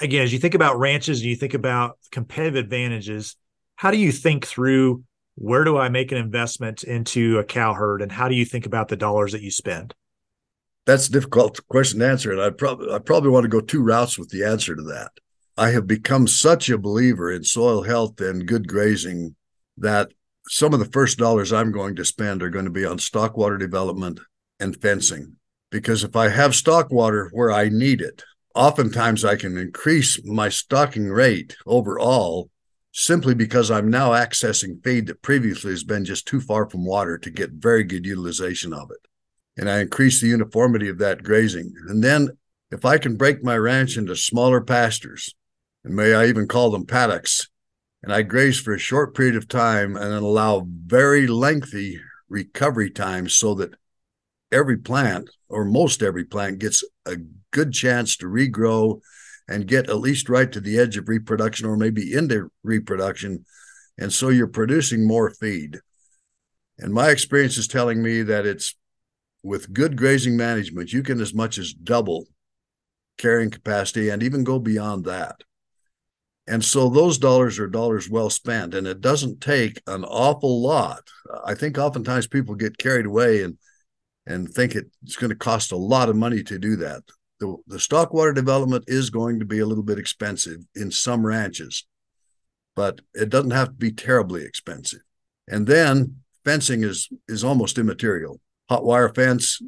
Again, 0.00 0.22
as 0.22 0.32
you 0.32 0.38
think 0.38 0.54
about 0.54 0.78
ranches 0.78 1.20
and 1.20 1.30
you 1.30 1.36
think 1.36 1.54
about 1.54 1.98
competitive 2.12 2.56
advantages, 2.56 3.36
how 3.76 3.90
do 3.90 3.96
you 3.96 4.12
think 4.12 4.46
through 4.46 5.02
where 5.36 5.64
do 5.64 5.78
I 5.78 5.88
make 5.88 6.12
an 6.12 6.18
investment 6.18 6.84
into 6.84 7.38
a 7.38 7.44
cow 7.44 7.72
herd 7.72 8.02
and 8.02 8.12
how 8.12 8.28
do 8.28 8.34
you 8.34 8.44
think 8.44 8.66
about 8.66 8.88
the 8.88 8.96
dollars 8.96 9.32
that 9.32 9.40
you 9.40 9.50
spend? 9.50 9.94
That's 10.84 11.08
a 11.08 11.12
difficult 11.12 11.66
question 11.68 12.00
to 12.00 12.08
answer. 12.08 12.32
And 12.32 12.40
I 12.40 12.50
probably 12.50 12.92
I 12.92 12.98
probably 12.98 13.30
want 13.30 13.44
to 13.44 13.48
go 13.48 13.60
two 13.60 13.82
routes 13.82 14.18
with 14.18 14.28
the 14.28 14.44
answer 14.44 14.76
to 14.76 14.82
that. 14.82 15.12
I 15.56 15.70
have 15.70 15.86
become 15.86 16.26
such 16.26 16.68
a 16.68 16.78
believer 16.78 17.32
in 17.32 17.44
soil 17.44 17.82
health 17.82 18.20
and 18.20 18.46
good 18.46 18.68
grazing 18.68 19.36
that 19.78 20.12
some 20.48 20.72
of 20.72 20.80
the 20.80 20.90
first 20.92 21.18
dollars 21.18 21.52
I'm 21.52 21.72
going 21.72 21.96
to 21.96 22.04
spend 22.04 22.42
are 22.42 22.50
going 22.50 22.64
to 22.64 22.70
be 22.70 22.84
on 22.84 22.98
stock 22.98 23.36
water 23.36 23.58
development 23.58 24.20
and 24.58 24.80
fencing. 24.80 25.36
Because 25.70 26.02
if 26.04 26.16
I 26.16 26.28
have 26.28 26.54
stock 26.54 26.90
water 26.90 27.28
where 27.32 27.52
I 27.52 27.68
need 27.68 28.00
it, 28.00 28.24
oftentimes 28.54 29.24
I 29.24 29.36
can 29.36 29.56
increase 29.58 30.20
my 30.24 30.48
stocking 30.48 31.08
rate 31.08 31.56
overall 31.66 32.50
simply 32.92 33.34
because 33.34 33.70
I'm 33.70 33.90
now 33.90 34.10
accessing 34.10 34.82
feed 34.82 35.06
that 35.06 35.22
previously 35.22 35.70
has 35.70 35.84
been 35.84 36.04
just 36.04 36.26
too 36.26 36.40
far 36.40 36.68
from 36.68 36.84
water 36.84 37.18
to 37.18 37.30
get 37.30 37.50
very 37.52 37.84
good 37.84 38.06
utilization 38.06 38.72
of 38.72 38.90
it. 38.90 39.06
And 39.56 39.70
I 39.70 39.80
increase 39.80 40.20
the 40.20 40.28
uniformity 40.28 40.88
of 40.88 40.98
that 40.98 41.22
grazing. 41.22 41.72
And 41.88 42.02
then 42.02 42.30
if 42.70 42.84
I 42.84 42.98
can 42.98 43.16
break 43.16 43.44
my 43.44 43.56
ranch 43.56 43.96
into 43.96 44.16
smaller 44.16 44.60
pastures, 44.60 45.34
and 45.84 45.94
may 45.94 46.14
I 46.14 46.26
even 46.26 46.48
call 46.48 46.70
them 46.70 46.86
paddocks, 46.86 47.48
and 48.02 48.12
I 48.12 48.22
graze 48.22 48.60
for 48.60 48.74
a 48.74 48.78
short 48.78 49.14
period 49.14 49.36
of 49.36 49.48
time 49.48 49.96
and 49.96 50.12
then 50.12 50.22
allow 50.22 50.66
very 50.66 51.26
lengthy 51.26 52.00
recovery 52.28 52.90
times 52.90 53.34
so 53.34 53.54
that 53.54 53.74
every 54.52 54.78
plant 54.78 55.28
or 55.48 55.64
most 55.64 56.02
every 56.02 56.24
plant 56.24 56.58
gets 56.58 56.84
a 57.06 57.16
good 57.50 57.72
chance 57.72 58.16
to 58.16 58.26
regrow 58.26 59.00
and 59.48 59.66
get 59.66 59.88
at 59.88 59.98
least 59.98 60.28
right 60.28 60.52
to 60.52 60.60
the 60.60 60.78
edge 60.78 60.96
of 60.96 61.08
reproduction 61.08 61.66
or 61.66 61.76
maybe 61.76 62.12
into 62.14 62.50
reproduction. 62.62 63.44
And 63.96 64.12
so 64.12 64.28
you're 64.28 64.46
producing 64.46 65.06
more 65.06 65.30
feed. 65.30 65.80
And 66.78 66.92
my 66.92 67.10
experience 67.10 67.56
is 67.56 67.66
telling 67.66 68.02
me 68.02 68.22
that 68.22 68.46
it's 68.46 68.74
with 69.42 69.72
good 69.72 69.96
grazing 69.96 70.36
management, 70.36 70.92
you 70.92 71.02
can 71.02 71.20
as 71.20 71.34
much 71.34 71.58
as 71.58 71.72
double 71.72 72.26
carrying 73.16 73.50
capacity 73.50 74.10
and 74.10 74.22
even 74.22 74.44
go 74.44 74.58
beyond 74.58 75.04
that. 75.06 75.36
And 76.48 76.64
so 76.64 76.88
those 76.88 77.18
dollars 77.18 77.58
are 77.58 77.66
dollars 77.66 78.08
well 78.08 78.30
spent. 78.30 78.74
And 78.74 78.86
it 78.86 79.00
doesn't 79.00 79.42
take 79.42 79.82
an 79.86 80.04
awful 80.04 80.62
lot. 80.62 81.02
I 81.44 81.54
think 81.54 81.76
oftentimes 81.76 82.26
people 82.26 82.54
get 82.54 82.78
carried 82.78 83.06
away 83.06 83.42
and 83.42 83.58
and 84.26 84.48
think 84.48 84.74
it's 84.74 85.16
going 85.16 85.30
to 85.30 85.36
cost 85.36 85.72
a 85.72 85.76
lot 85.76 86.10
of 86.10 86.16
money 86.16 86.42
to 86.42 86.58
do 86.58 86.76
that. 86.76 87.02
The, 87.40 87.56
the 87.66 87.80
stock 87.80 88.12
water 88.12 88.34
development 88.34 88.84
is 88.86 89.08
going 89.08 89.38
to 89.38 89.46
be 89.46 89.60
a 89.60 89.66
little 89.66 89.82
bit 89.82 89.98
expensive 89.98 90.58
in 90.74 90.90
some 90.90 91.24
ranches, 91.24 91.86
but 92.76 93.00
it 93.14 93.30
doesn't 93.30 93.52
have 93.52 93.68
to 93.68 93.74
be 93.74 93.90
terribly 93.90 94.44
expensive. 94.44 95.00
And 95.46 95.66
then 95.66 96.16
fencing 96.44 96.82
is 96.82 97.08
is 97.26 97.44
almost 97.44 97.78
immaterial. 97.78 98.40
Hot 98.68 98.84
wire 98.84 99.08
fence, 99.08 99.62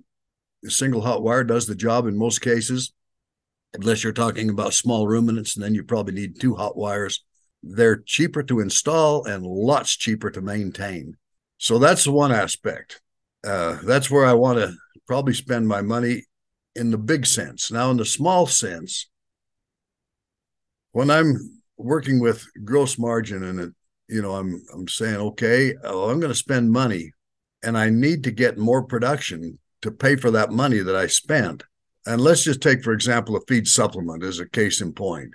a 0.64 0.70
single 0.70 1.00
hot 1.00 1.22
wire 1.22 1.44
does 1.44 1.66
the 1.66 1.74
job 1.74 2.06
in 2.06 2.18
most 2.18 2.40
cases 2.40 2.92
unless 3.74 4.02
you're 4.02 4.12
talking 4.12 4.50
about 4.50 4.74
small 4.74 5.06
ruminants, 5.06 5.56
and 5.56 5.64
then 5.64 5.74
you 5.74 5.84
probably 5.84 6.14
need 6.14 6.40
two 6.40 6.54
hot 6.54 6.76
wires. 6.76 7.24
They're 7.62 8.02
cheaper 8.06 8.42
to 8.44 8.60
install 8.60 9.24
and 9.24 9.44
lots 9.44 9.96
cheaper 9.96 10.30
to 10.30 10.40
maintain. 10.40 11.16
So 11.58 11.78
that's 11.78 12.06
one 12.06 12.32
aspect. 12.32 13.00
Uh, 13.44 13.78
that's 13.84 14.10
where 14.10 14.26
I 14.26 14.32
want 14.32 14.58
to 14.58 14.74
probably 15.06 15.34
spend 15.34 15.68
my 15.68 15.82
money 15.82 16.24
in 16.74 16.90
the 16.90 16.98
big 16.98 17.26
sense. 17.26 17.70
Now, 17.70 17.90
in 17.90 17.96
the 17.96 18.04
small 18.04 18.46
sense, 18.46 19.08
when 20.92 21.10
I'm 21.10 21.60
working 21.76 22.20
with 22.20 22.46
gross 22.64 22.98
margin 22.98 23.44
and 23.44 23.60
it, 23.60 23.70
you 24.08 24.22
know, 24.22 24.34
I'm 24.34 24.60
I'm 24.74 24.88
saying, 24.88 25.16
okay, 25.16 25.74
I'm 25.84 26.18
going 26.18 26.32
to 26.32 26.34
spend 26.34 26.72
money, 26.72 27.12
and 27.62 27.78
I 27.78 27.90
need 27.90 28.24
to 28.24 28.30
get 28.30 28.58
more 28.58 28.82
production 28.82 29.58
to 29.82 29.90
pay 29.90 30.16
for 30.16 30.32
that 30.32 30.50
money 30.50 30.80
that 30.80 30.96
I 30.96 31.06
spent. 31.06 31.62
And 32.10 32.20
let's 32.20 32.42
just 32.42 32.60
take, 32.60 32.82
for 32.82 32.92
example, 32.92 33.36
a 33.36 33.40
feed 33.46 33.68
supplement 33.68 34.24
as 34.24 34.40
a 34.40 34.48
case 34.48 34.80
in 34.80 34.92
point. 34.92 35.32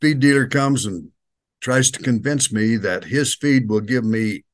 feed 0.00 0.18
dealer 0.18 0.48
comes 0.48 0.84
and 0.84 1.10
tries 1.60 1.88
to 1.92 2.02
convince 2.02 2.50
me 2.50 2.76
that 2.78 3.04
his 3.04 3.36
feed 3.36 3.68
will 3.68 3.80
give 3.80 4.02
me 4.02 4.44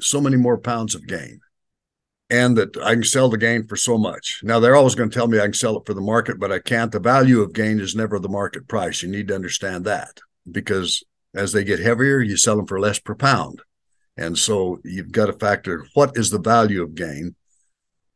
so 0.00 0.22
many 0.22 0.36
more 0.36 0.56
pounds 0.56 0.94
of 0.94 1.06
gain 1.06 1.40
and 2.30 2.56
that 2.56 2.74
I 2.78 2.94
can 2.94 3.04
sell 3.04 3.28
the 3.28 3.36
gain 3.36 3.66
for 3.66 3.76
so 3.76 3.98
much. 3.98 4.40
Now, 4.42 4.58
they're 4.58 4.74
always 4.74 4.94
going 4.94 5.10
to 5.10 5.14
tell 5.14 5.28
me 5.28 5.38
I 5.38 5.42
can 5.42 5.52
sell 5.52 5.76
it 5.76 5.84
for 5.84 5.92
the 5.92 6.00
market, 6.00 6.40
but 6.40 6.50
I 6.50 6.60
can't. 6.60 6.90
The 6.90 6.98
value 6.98 7.42
of 7.42 7.52
gain 7.52 7.78
is 7.78 7.94
never 7.94 8.18
the 8.18 8.30
market 8.30 8.66
price. 8.66 9.02
You 9.02 9.10
need 9.10 9.28
to 9.28 9.34
understand 9.34 9.84
that 9.84 10.20
because 10.50 11.04
as 11.34 11.52
they 11.52 11.62
get 11.62 11.78
heavier, 11.78 12.20
you 12.20 12.38
sell 12.38 12.56
them 12.56 12.66
for 12.66 12.80
less 12.80 13.00
per 13.00 13.14
pound. 13.14 13.60
And 14.16 14.38
so 14.38 14.78
you've 14.82 15.12
got 15.12 15.26
to 15.26 15.34
factor 15.34 15.84
what 15.92 16.16
is 16.16 16.30
the 16.30 16.40
value 16.40 16.82
of 16.82 16.94
gain. 16.94 17.34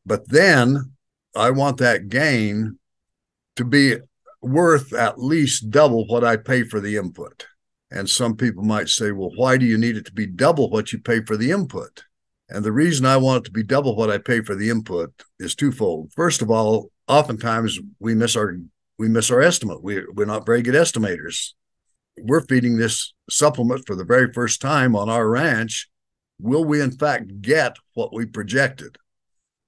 But 0.06 0.30
then 0.30 0.94
I 1.36 1.50
want 1.50 1.76
that 1.76 2.08
gain 2.08 2.78
to 3.62 3.68
be 3.68 3.96
worth 4.40 4.92
at 4.92 5.18
least 5.18 5.70
double 5.70 6.06
what 6.06 6.24
I 6.24 6.36
pay 6.36 6.64
for 6.64 6.80
the 6.80 6.96
input. 6.96 7.46
And 7.90 8.08
some 8.08 8.36
people 8.36 8.64
might 8.64 8.88
say, 8.88 9.12
well, 9.12 9.30
why 9.36 9.58
do 9.58 9.66
you 9.66 9.78
need 9.78 9.96
it 9.96 10.06
to 10.06 10.12
be 10.12 10.26
double 10.26 10.70
what 10.70 10.92
you 10.92 10.98
pay 10.98 11.22
for 11.24 11.36
the 11.36 11.50
input? 11.50 12.04
And 12.48 12.64
the 12.64 12.72
reason 12.72 13.06
I 13.06 13.16
want 13.16 13.42
it 13.42 13.44
to 13.46 13.50
be 13.50 13.62
double 13.62 13.96
what 13.96 14.10
I 14.10 14.18
pay 14.18 14.40
for 14.40 14.54
the 14.54 14.70
input 14.70 15.12
is 15.38 15.54
twofold. 15.54 16.12
First 16.14 16.42
of 16.42 16.50
all, 16.50 16.90
oftentimes 17.08 17.78
we 17.98 18.14
miss 18.14 18.36
our 18.36 18.56
we 18.98 19.08
miss 19.08 19.30
our 19.30 19.40
estimate. 19.40 19.82
We 19.82 20.04
we're 20.12 20.26
not 20.26 20.46
very 20.46 20.62
good 20.62 20.74
estimators. 20.74 21.52
We're 22.18 22.44
feeding 22.44 22.76
this 22.76 23.14
supplement 23.30 23.86
for 23.86 23.96
the 23.96 24.04
very 24.04 24.32
first 24.32 24.60
time 24.60 24.94
on 24.94 25.08
our 25.08 25.28
ranch. 25.28 25.88
Will 26.38 26.64
we 26.64 26.80
in 26.80 26.92
fact 26.92 27.40
get 27.40 27.76
what 27.94 28.12
we 28.12 28.26
projected? 28.26 28.96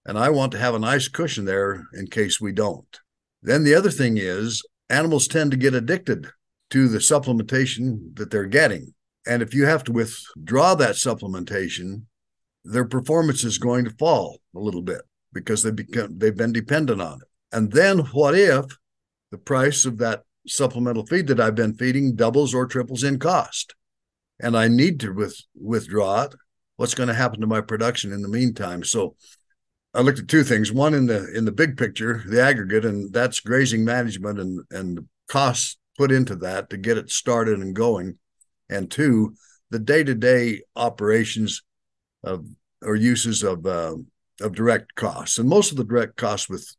And 0.04 0.18
I 0.18 0.28
want 0.30 0.52
to 0.52 0.58
have 0.58 0.74
a 0.74 0.78
nice 0.78 1.08
cushion 1.08 1.46
there 1.46 1.86
in 1.94 2.06
case 2.08 2.40
we 2.40 2.52
don't. 2.52 3.00
Then 3.44 3.62
the 3.62 3.74
other 3.74 3.90
thing 3.90 4.16
is 4.16 4.62
animals 4.88 5.28
tend 5.28 5.50
to 5.50 5.58
get 5.58 5.74
addicted 5.74 6.28
to 6.70 6.88
the 6.88 6.98
supplementation 6.98 8.16
that 8.16 8.30
they're 8.30 8.46
getting. 8.46 8.94
And 9.26 9.42
if 9.42 9.54
you 9.54 9.66
have 9.66 9.84
to 9.84 9.92
withdraw 9.92 10.74
that 10.74 10.94
supplementation, 10.94 12.04
their 12.64 12.86
performance 12.86 13.44
is 13.44 13.58
going 13.58 13.84
to 13.84 13.90
fall 13.90 14.40
a 14.56 14.58
little 14.58 14.80
bit 14.80 15.02
because 15.34 15.62
they 15.62 15.70
become 15.70 16.18
they've 16.18 16.36
been 16.36 16.54
dependent 16.54 17.02
on 17.02 17.20
it. 17.20 17.28
And 17.52 17.70
then 17.70 17.98
what 17.98 18.34
if 18.34 18.64
the 19.30 19.38
price 19.38 19.84
of 19.84 19.98
that 19.98 20.22
supplemental 20.46 21.04
feed 21.04 21.26
that 21.26 21.40
I've 21.40 21.54
been 21.54 21.74
feeding 21.74 22.16
doubles 22.16 22.54
or 22.54 22.66
triples 22.66 23.04
in 23.04 23.18
cost? 23.18 23.74
And 24.40 24.56
I 24.56 24.68
need 24.68 25.00
to 25.00 25.12
with, 25.12 25.38
withdraw 25.54 26.24
it. 26.24 26.34
What's 26.76 26.94
going 26.94 27.08
to 27.08 27.14
happen 27.14 27.40
to 27.40 27.46
my 27.46 27.60
production 27.60 28.10
in 28.10 28.22
the 28.22 28.28
meantime? 28.28 28.82
So 28.84 29.16
I 29.94 30.00
looked 30.00 30.18
at 30.18 30.28
two 30.28 30.42
things. 30.42 30.72
One 30.72 30.92
in 30.92 31.06
the 31.06 31.32
in 31.34 31.44
the 31.44 31.52
big 31.52 31.76
picture, 31.76 32.22
the 32.26 32.42
aggregate, 32.42 32.84
and 32.84 33.12
that's 33.12 33.40
grazing 33.40 33.84
management 33.84 34.40
and 34.40 34.60
and 34.70 35.08
costs 35.28 35.78
put 35.96 36.10
into 36.10 36.34
that 36.36 36.70
to 36.70 36.76
get 36.76 36.98
it 36.98 37.10
started 37.10 37.60
and 37.60 37.74
going. 37.74 38.18
And 38.68 38.90
two, 38.90 39.34
the 39.70 39.78
day 39.78 40.02
to 40.02 40.14
day 40.14 40.62
operations 40.74 41.62
of 42.24 42.46
or 42.82 42.96
uses 42.96 43.44
of 43.44 43.64
uh, 43.66 43.96
of 44.40 44.54
direct 44.54 44.96
costs. 44.96 45.38
And 45.38 45.48
most 45.48 45.70
of 45.70 45.76
the 45.76 45.84
direct 45.84 46.16
costs 46.16 46.48
with 46.48 46.74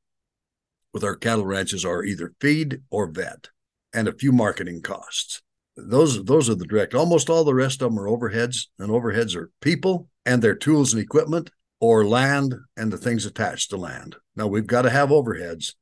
with 0.94 1.04
our 1.04 1.16
cattle 1.16 1.46
ranches 1.46 1.86
are 1.86 2.04
either 2.04 2.34
feed 2.42 2.82
or 2.90 3.08
vet, 3.08 3.48
and 3.94 4.08
a 4.08 4.14
few 4.14 4.34
marketing 4.34 4.82
costs. 4.82 5.42
Those 5.78 6.24
those 6.26 6.50
are 6.50 6.56
the 6.56 6.66
direct. 6.66 6.94
Almost 6.94 7.30
all 7.30 7.46
the 7.46 7.56
rest 7.56 7.82
of 7.82 7.92
them 7.92 8.00
are 8.00 8.10
overheads, 8.10 8.68
and 8.78 8.90
overheads 8.90 9.38
are 9.38 9.52
people 9.62 10.10
and 10.26 10.42
their 10.42 10.56
tools 10.56 10.94
and 10.94 11.02
equipment 11.02 11.50
or 11.86 12.04
land 12.06 12.56
and 12.76 12.92
the 12.92 12.98
things 12.98 13.26
attached 13.26 13.70
to 13.70 13.78
land. 13.78 14.16
Now, 14.36 14.48
we've 14.48 14.66
got 14.66 14.82
to 14.84 14.90
have 14.90 15.10
overheads, 15.10 15.76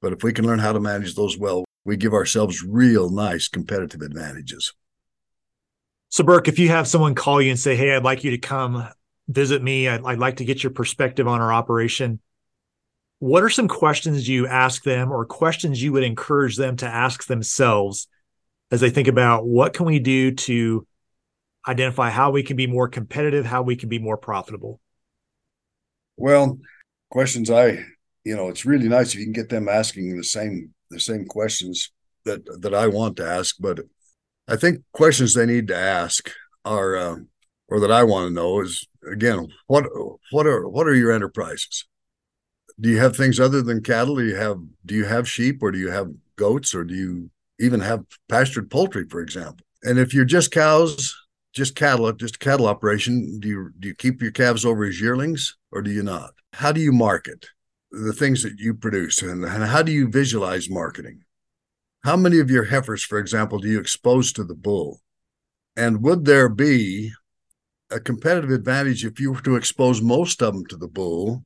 but 0.00 0.12
if 0.12 0.22
we 0.22 0.32
can 0.32 0.46
learn 0.46 0.60
how 0.60 0.72
to 0.72 0.78
manage 0.78 1.14
those 1.14 1.36
well, 1.36 1.64
we 1.84 1.96
give 1.96 2.14
ourselves 2.14 2.62
real 2.62 3.10
nice 3.10 3.48
competitive 3.48 4.02
advantages. 4.02 4.72
So, 6.10 6.22
Burke, 6.22 6.46
if 6.46 6.60
you 6.60 6.68
have 6.68 6.86
someone 6.86 7.16
call 7.16 7.42
you 7.42 7.50
and 7.50 7.58
say, 7.58 7.74
Hey, 7.74 7.94
I'd 7.94 8.04
like 8.04 8.22
you 8.22 8.30
to 8.30 8.38
come 8.38 8.88
visit 9.26 9.62
me, 9.62 9.88
I'd, 9.88 10.04
I'd 10.04 10.18
like 10.18 10.36
to 10.36 10.44
get 10.44 10.62
your 10.62 10.70
perspective 10.70 11.26
on 11.26 11.40
our 11.40 11.52
operation. 11.52 12.20
What 13.18 13.42
are 13.42 13.50
some 13.50 13.68
questions 13.68 14.28
you 14.28 14.46
ask 14.46 14.84
them 14.84 15.10
or 15.10 15.24
questions 15.24 15.82
you 15.82 15.92
would 15.92 16.04
encourage 16.04 16.56
them 16.56 16.76
to 16.76 16.86
ask 16.86 17.26
themselves 17.26 18.06
as 18.70 18.80
they 18.80 18.90
think 18.90 19.08
about 19.08 19.44
what 19.44 19.74
can 19.74 19.86
we 19.86 19.98
do 19.98 20.32
to 20.32 20.86
identify 21.66 22.10
how 22.10 22.30
we 22.30 22.42
can 22.42 22.56
be 22.56 22.66
more 22.66 22.88
competitive, 22.88 23.44
how 23.44 23.62
we 23.62 23.76
can 23.76 23.88
be 23.88 23.98
more 23.98 24.16
profitable? 24.16 24.80
Well, 26.16 26.58
questions 27.10 27.50
I, 27.50 27.84
you 28.24 28.36
know, 28.36 28.48
it's 28.48 28.64
really 28.64 28.88
nice 28.88 29.12
if 29.12 29.18
you 29.18 29.24
can 29.24 29.32
get 29.32 29.48
them 29.48 29.68
asking 29.68 30.16
the 30.16 30.24
same 30.24 30.72
the 30.90 31.00
same 31.00 31.26
questions 31.26 31.90
that 32.24 32.44
that 32.60 32.74
I 32.74 32.86
want 32.86 33.16
to 33.16 33.26
ask, 33.26 33.56
but 33.58 33.80
I 34.48 34.56
think 34.56 34.82
questions 34.92 35.34
they 35.34 35.46
need 35.46 35.68
to 35.68 35.76
ask 35.76 36.30
are, 36.64 36.96
uh, 36.96 37.16
or 37.68 37.80
that 37.80 37.90
I 37.90 38.04
want 38.04 38.28
to 38.28 38.34
know 38.34 38.60
is 38.60 38.86
again, 39.10 39.48
what 39.66 39.86
what 40.30 40.46
are 40.46 40.68
what 40.68 40.86
are 40.86 40.94
your 40.94 41.12
enterprises? 41.12 41.86
do 42.80 42.88
you 42.88 42.98
have 42.98 43.16
things 43.16 43.38
other 43.38 43.62
than 43.62 43.82
cattle? 43.82 44.16
Do 44.16 44.24
you 44.24 44.36
have 44.36 44.58
do 44.84 44.94
you 44.94 45.04
have 45.04 45.28
sheep 45.28 45.62
or 45.62 45.70
do 45.70 45.78
you 45.78 45.90
have 45.90 46.10
goats 46.36 46.74
or 46.74 46.84
do 46.84 46.94
you 46.94 47.30
even 47.60 47.80
have 47.80 48.04
pastured 48.28 48.70
poultry, 48.70 49.06
for 49.08 49.20
example? 49.20 49.64
And 49.82 49.98
if 49.98 50.14
you're 50.14 50.24
just 50.24 50.50
cows, 50.50 51.14
just 51.52 51.76
cattle, 51.76 52.10
just 52.12 52.40
cattle 52.40 52.66
operation, 52.66 53.38
do 53.40 53.48
you 53.48 53.70
do 53.78 53.88
you 53.88 53.94
keep 53.94 54.22
your 54.22 54.30
calves 54.30 54.64
over 54.64 54.84
as 54.84 55.00
yearlings 55.00 55.56
or 55.70 55.82
do 55.82 55.90
you 55.90 56.02
not? 56.02 56.32
How 56.54 56.72
do 56.72 56.80
you 56.80 56.92
market 56.92 57.46
the 57.90 58.12
things 58.12 58.42
that 58.42 58.58
you 58.58 58.74
produce 58.74 59.20
and, 59.20 59.44
and 59.44 59.64
how 59.64 59.82
do 59.82 59.92
you 59.92 60.08
visualize 60.08 60.70
marketing? 60.70 61.24
How 62.04 62.16
many 62.16 62.38
of 62.38 62.50
your 62.50 62.64
heifers, 62.64 63.04
for 63.04 63.18
example, 63.18 63.58
do 63.58 63.68
you 63.68 63.78
expose 63.78 64.32
to 64.32 64.44
the 64.44 64.54
bull? 64.54 65.00
And 65.76 66.02
would 66.02 66.24
there 66.24 66.48
be 66.48 67.12
a 67.90 68.00
competitive 68.00 68.50
advantage 68.50 69.04
if 69.04 69.20
you 69.20 69.32
were 69.32 69.40
to 69.42 69.56
expose 69.56 70.00
most 70.00 70.42
of 70.42 70.54
them 70.54 70.66
to 70.66 70.76
the 70.76 70.88
bull 70.88 71.44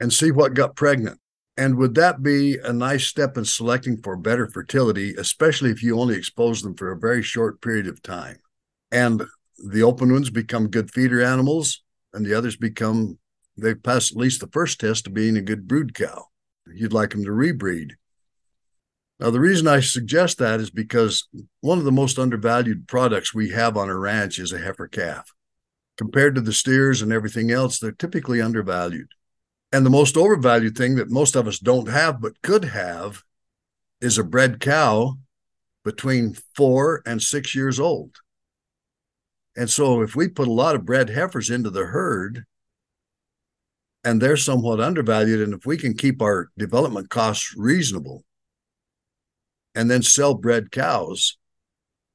and 0.00 0.12
see 0.12 0.32
what 0.32 0.54
got 0.54 0.76
pregnant? 0.76 1.18
And 1.56 1.76
would 1.76 1.94
that 1.94 2.22
be 2.22 2.58
a 2.58 2.72
nice 2.72 3.06
step 3.06 3.36
in 3.36 3.44
selecting 3.44 3.98
for 4.02 4.16
better 4.16 4.48
fertility, 4.48 5.14
especially 5.16 5.70
if 5.70 5.82
you 5.82 5.98
only 5.98 6.16
expose 6.16 6.62
them 6.62 6.74
for 6.74 6.90
a 6.90 6.98
very 6.98 7.22
short 7.22 7.60
period 7.60 7.86
of 7.86 8.02
time? 8.02 8.38
And 8.92 9.22
the 9.58 9.82
open 9.82 10.12
ones 10.12 10.30
become 10.30 10.68
good 10.68 10.90
feeder 10.90 11.22
animals, 11.22 11.82
and 12.12 12.24
the 12.24 12.34
others 12.34 12.56
become, 12.56 13.18
they 13.56 13.74
pass 13.74 14.10
at 14.10 14.16
least 14.16 14.40
the 14.40 14.48
first 14.48 14.80
test 14.80 15.06
of 15.06 15.14
being 15.14 15.36
a 15.36 15.42
good 15.42 15.68
brood 15.68 15.94
cow. 15.94 16.26
You'd 16.66 16.92
like 16.92 17.10
them 17.10 17.24
to 17.24 17.30
rebreed. 17.30 17.92
Now, 19.18 19.30
the 19.30 19.40
reason 19.40 19.68
I 19.68 19.80
suggest 19.80 20.38
that 20.38 20.60
is 20.60 20.70
because 20.70 21.28
one 21.60 21.78
of 21.78 21.84
the 21.84 21.92
most 21.92 22.18
undervalued 22.18 22.88
products 22.88 23.34
we 23.34 23.50
have 23.50 23.76
on 23.76 23.90
a 23.90 23.96
ranch 23.96 24.38
is 24.38 24.52
a 24.52 24.58
heifer 24.58 24.88
calf. 24.88 25.30
Compared 25.98 26.34
to 26.34 26.40
the 26.40 26.54
steers 26.54 27.02
and 27.02 27.12
everything 27.12 27.50
else, 27.50 27.78
they're 27.78 27.92
typically 27.92 28.40
undervalued. 28.40 29.08
And 29.72 29.84
the 29.84 29.90
most 29.90 30.16
overvalued 30.16 30.76
thing 30.76 30.94
that 30.94 31.10
most 31.10 31.36
of 31.36 31.46
us 31.46 31.58
don't 31.58 31.88
have 31.88 32.22
but 32.22 32.40
could 32.42 32.64
have 32.64 33.22
is 34.00 34.16
a 34.16 34.24
bred 34.24 34.58
cow 34.58 35.18
between 35.84 36.34
four 36.54 37.02
and 37.04 37.22
six 37.22 37.54
years 37.54 37.78
old. 37.78 38.16
And 39.56 39.68
so 39.68 40.02
if 40.02 40.14
we 40.14 40.28
put 40.28 40.48
a 40.48 40.52
lot 40.52 40.74
of 40.74 40.86
bred 40.86 41.10
heifers 41.10 41.50
into 41.50 41.70
the 41.70 41.86
herd 41.86 42.44
and 44.04 44.20
they're 44.20 44.36
somewhat 44.36 44.80
undervalued, 44.80 45.40
and 45.40 45.54
if 45.54 45.66
we 45.66 45.76
can 45.76 45.94
keep 45.94 46.22
our 46.22 46.50
development 46.56 47.10
costs 47.10 47.54
reasonable 47.56 48.24
and 49.74 49.90
then 49.90 50.02
sell 50.02 50.34
bred 50.34 50.70
cows 50.70 51.36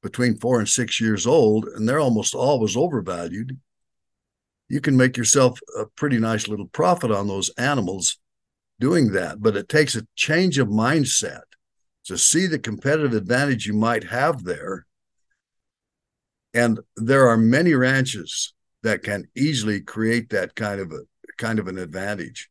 between 0.02 0.38
four 0.38 0.58
and 0.58 0.68
six 0.68 1.00
years 1.00 1.26
old, 1.26 1.66
and 1.66 1.88
they're 1.88 2.00
almost 2.00 2.34
always 2.34 2.76
overvalued, 2.76 3.58
you 4.68 4.80
can 4.80 4.96
make 4.96 5.16
yourself 5.16 5.58
a 5.78 5.86
pretty 5.96 6.18
nice 6.18 6.48
little 6.48 6.68
profit 6.68 7.10
on 7.10 7.28
those 7.28 7.50
animals 7.56 8.18
doing 8.80 9.12
that. 9.12 9.40
But 9.40 9.56
it 9.56 9.68
takes 9.68 9.94
a 9.94 10.06
change 10.16 10.58
of 10.58 10.68
mindset 10.68 11.42
to 12.04 12.18
see 12.18 12.46
the 12.46 12.58
competitive 12.58 13.14
advantage 13.14 13.66
you 13.66 13.74
might 13.74 14.04
have 14.04 14.44
there. 14.44 14.86
And 16.56 16.80
there 16.96 17.28
are 17.28 17.36
many 17.36 17.74
ranches 17.74 18.54
that 18.82 19.02
can 19.02 19.28
easily 19.36 19.82
create 19.82 20.30
that 20.30 20.56
kind 20.56 20.80
of 20.80 20.90
a 20.90 21.00
kind 21.36 21.58
of 21.58 21.68
an 21.68 21.76
advantage. 21.76 22.48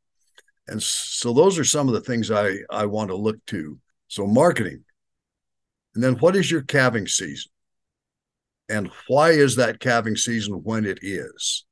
And 0.68 0.82
so 0.82 1.34
those 1.34 1.58
are 1.58 1.64
some 1.64 1.88
of 1.88 1.96
the 1.96 2.02
things 2.02 2.30
I, 2.30 2.58
I 2.70 2.86
want 2.86 3.10
to 3.10 3.16
look 3.16 3.44
to. 3.48 3.80
So 4.08 4.28
marketing. 4.28 4.84
And 5.96 6.04
then 6.04 6.14
what 6.18 6.36
is 6.36 6.52
your 6.52 6.62
calving 6.62 7.08
season? 7.08 7.50
And 8.70 8.92
why 9.08 9.32
is 9.32 9.56
that 9.56 9.80
calving 9.80 10.16
season 10.16 10.62
when 10.64 10.86
it 10.86 11.00
is? 11.02 11.66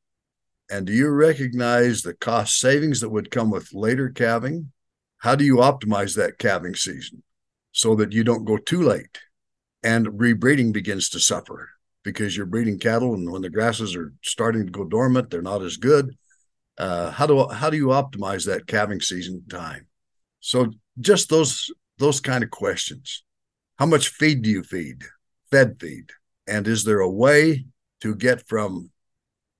And 0.71 0.87
do 0.87 0.93
you 0.93 1.09
recognize 1.09 2.01
the 2.01 2.15
cost 2.15 2.59
savings 2.59 3.01
that 3.01 3.09
would 3.09 3.29
come 3.29 3.51
with 3.51 3.73
later 3.73 4.09
calving? 4.09 4.71
How 5.19 5.35
do 5.35 5.45
you 5.45 5.57
optimize 5.57 6.15
that 6.15 6.39
calving 6.39 6.73
season 6.73 7.21
so 7.73 7.93
that 7.95 8.11
you 8.11 8.23
don't 8.23 8.45
go 8.45 8.57
too 8.57 8.81
late 8.81 9.19
and 9.83 10.07
rebreeding 10.07 10.73
begins 10.73 11.09
to 11.09 11.19
suffer 11.19 11.69
because 12.03 12.35
you're 12.35 12.45
breeding 12.45 12.79
cattle 12.79 13.13
and 13.13 13.31
when 13.31 13.41
the 13.41 13.49
grasses 13.49 13.95
are 13.95 14.13
starting 14.21 14.65
to 14.65 14.71
go 14.71 14.83
dormant, 14.83 15.29
they're 15.29 15.41
not 15.41 15.61
as 15.61 15.77
good. 15.77 16.15
Uh, 16.77 17.11
how 17.11 17.25
do 17.25 17.47
how 17.47 17.69
do 17.69 17.77
you 17.77 17.87
optimize 17.87 18.45
that 18.45 18.67
calving 18.67 18.99
season 18.99 19.43
time? 19.49 19.87
So 20.39 20.71
just 20.99 21.29
those 21.29 21.71
those 21.97 22.19
kind 22.19 22.43
of 22.43 22.49
questions. 22.49 23.23
How 23.77 23.85
much 23.85 24.09
feed 24.09 24.41
do 24.41 24.49
you 24.49 24.63
feed? 24.63 25.03
Fed 25.51 25.77
feed. 25.79 26.11
And 26.47 26.67
is 26.67 26.83
there 26.83 26.99
a 26.99 27.09
way 27.09 27.65
to 28.01 28.15
get 28.15 28.47
from 28.47 28.91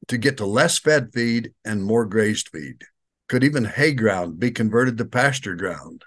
to 0.07 0.17
get 0.17 0.37
to 0.37 0.45
less 0.45 0.77
fed 0.79 1.11
feed 1.13 1.53
and 1.63 1.83
more 1.83 2.05
grazed 2.05 2.49
feed? 2.49 2.83
Could 3.29 3.43
even 3.43 3.65
hay 3.65 3.93
ground 3.93 4.39
be 4.39 4.51
converted 4.51 4.97
to 4.97 5.05
pasture 5.05 5.55
ground? 5.55 6.03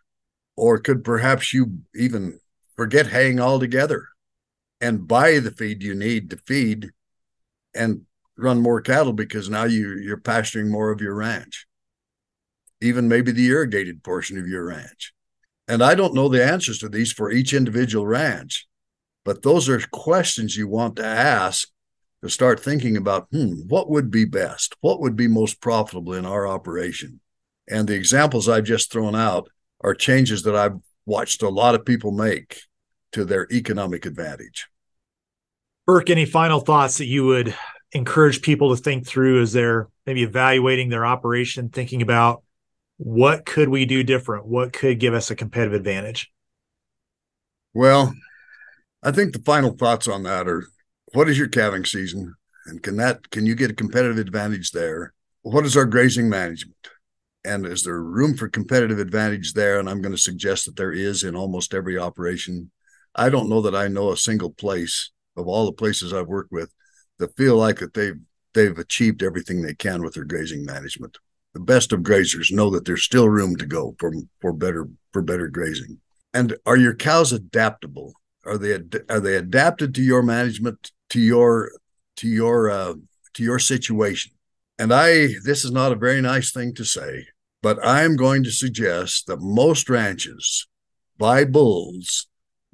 Or 0.57 0.79
could 0.79 1.05
perhaps 1.05 1.55
you 1.55 1.79
even 1.95 2.41
forget 2.77 3.07
haying 3.07 3.41
altogether 3.41 4.09
and 4.81 5.09
buy 5.09 5.39
the 5.39 5.51
feed 5.51 5.83
you 5.83 5.95
need 5.95 6.31
to 6.31 6.37
feed 6.37 6.91
and 7.75 8.03
run 8.37 8.61
more 8.61 8.81
cattle 8.81 9.13
because 9.13 9.49
now 9.49 9.65
you, 9.65 9.99
you're 9.99 10.17
pasturing 10.19 10.71
more 10.71 10.91
of 10.91 11.01
your 11.01 11.15
ranch, 11.15 11.67
even 12.81 13.09
maybe 13.09 13.33
the 13.33 13.47
irrigated 13.47 14.03
portion 14.03 14.39
of 14.39 14.47
your 14.47 14.67
ranch. 14.67 15.13
And 15.69 15.83
I 15.83 15.95
don't 15.95 16.15
know 16.15 16.29
the 16.29 16.45
answers 16.45 16.79
to 16.79 16.89
these 16.89 17.13
for 17.13 17.31
each 17.31 17.53
individual 17.53 18.07
ranch, 18.07 18.67
but 19.25 19.43
those 19.43 19.69
are 19.69 19.81
questions 19.91 20.57
you 20.57 20.69
want 20.69 20.97
to 20.97 21.05
ask 21.05 21.69
to 22.23 22.31
start 22.31 22.61
thinking 22.61 22.97
about 22.97 23.27
hmm, 23.31 23.55
what 23.67 23.91
would 23.91 24.11
be 24.11 24.25
best? 24.25 24.77
What 24.81 25.01
would 25.01 25.17
be 25.17 25.29
most 25.29 25.61
profitable 25.61 26.15
in 26.15 26.25
our 26.25 26.47
operation? 26.47 27.21
And 27.69 27.89
the 27.89 27.95
examples 27.95 28.49
I've 28.49 28.65
just 28.65 28.93
thrown 28.93 29.17
out 29.17 29.49
are 29.81 29.95
changes 29.95 30.43
that 30.45 30.55
I've 30.55 30.77
watched 31.05 31.43
a 31.43 31.49
lot 31.49 31.75
of 31.75 31.85
people 31.85 32.13
make 32.13 32.61
to 33.17 33.25
their 33.25 33.47
economic 33.51 34.05
advantage. 34.05 34.69
Burke, 35.87 36.11
any 36.11 36.27
final 36.27 36.61
thoughts 36.61 36.99
that 36.99 37.07
you 37.07 37.25
would 37.25 37.55
encourage 37.93 38.43
people 38.43 38.77
to 38.77 38.83
think 38.83 39.07
through 39.07 39.41
as 39.41 39.55
they're 39.55 39.89
maybe 40.05 40.23
evaluating 40.23 40.91
their 40.91 41.07
operation, 41.07 41.71
thinking 41.71 42.03
about 42.03 42.43
what 42.99 43.47
could 43.47 43.71
we 43.71 43.87
do 43.87 44.03
different? 44.03 44.47
What 44.47 44.75
could 44.75 45.01
give 45.01 45.15
us 45.15 45.31
a 45.31 45.37
competitive 45.37 45.73
advantage? 45.73 46.31
Well, 47.73 48.15
I 49.03 49.13
think 49.13 49.33
the 49.33 49.39
final 49.39 49.71
thoughts 49.71 50.09
on 50.09 50.23
that 50.25 50.47
are 50.47 50.67
what 51.15 51.29
is 51.29 51.39
your 51.39 51.49
calving 51.49 51.87
season 51.87 52.35
and 52.67 52.83
can 52.83 52.97
that 52.97 53.31
can 53.31 53.47
you 53.47 53.55
get 53.55 53.71
a 53.71 53.75
competitive 53.75 54.19
advantage 54.19 54.73
there 54.73 55.15
what 55.43 55.65
is 55.65 55.77
our 55.77 55.85
grazing 55.85 56.29
management 56.29 56.89
and 57.45 57.65
is 57.65 57.85
there 57.85 58.03
room 58.03 58.37
for 58.37 58.49
competitive 58.49 58.99
advantage 58.99 59.53
there 59.53 59.79
and 59.79 59.89
i'm 59.89 60.03
going 60.03 60.15
to 60.15 60.21
suggest 60.21 60.67
that 60.67 60.75
there 60.75 60.91
is 60.91 61.23
in 61.23 61.37
almost 61.37 61.75
every 61.75 61.97
operation 61.97 62.73
i 63.17 63.29
don't 63.29 63.49
know 63.49 63.61
that 63.61 63.75
i 63.75 63.89
know 63.89 64.13
a 64.13 64.17
single 64.17 64.51
place 64.51 65.11
of 65.37 65.47
all 65.47 65.67
the 65.67 65.73
places 65.73 66.13
i've 66.13 66.29
worked 66.29 66.53
with 66.53 66.73
that 67.19 67.37
feel 67.37 67.57
like 67.57 67.79
that 67.79 67.95
they've 67.95 68.21
they've 68.57 68.79
achieved 68.79 69.23
everything 69.23 69.61
they 69.61 69.75
can 69.75 70.03
with 70.03 70.15
their 70.15 70.25
grazing 70.25 70.65
management. 70.65 71.19
The 71.53 71.61
best 71.61 71.93
of 71.93 72.01
grazers 72.01 72.51
know 72.51 72.71
that 72.71 72.85
there's 72.85 73.05
still 73.05 73.29
room 73.29 73.57
to 73.57 73.67
go 73.67 73.95
for 73.99 74.13
for 74.41 74.53
better 74.53 74.89
for 75.13 75.23
better 75.23 75.49
grazing. 75.49 76.01
And 76.35 76.57
are 76.67 76.77
your 76.77 76.95
cows 76.95 77.33
adaptable? 77.33 78.15
Are 78.45 78.59
they 78.59 78.81
are 79.09 79.21
they 79.21 79.37
adapted 79.37 79.95
to 79.95 80.03
your 80.03 80.23
management 80.23 80.91
to 81.11 81.21
your 81.21 81.71
to 82.17 82.29
your 82.29 82.71
uh, 82.71 82.95
to 83.35 83.43
your 83.43 83.59
situation. 83.59 84.33
And 84.79 84.93
I 84.93 85.29
this 85.45 85.65
is 85.65 85.71
not 85.71 85.93
a 85.93 85.97
very 85.97 86.21
nice 86.21 86.53
thing 86.53 86.75
to 86.75 86.85
say, 86.85 87.27
but 87.63 87.79
I'm 87.83 88.17
going 88.17 88.43
to 88.45 88.51
suggest 88.51 89.27
that 89.27 89.41
most 89.41 89.89
ranches 89.89 90.67
buy 91.19 91.45
bulls 91.45 92.27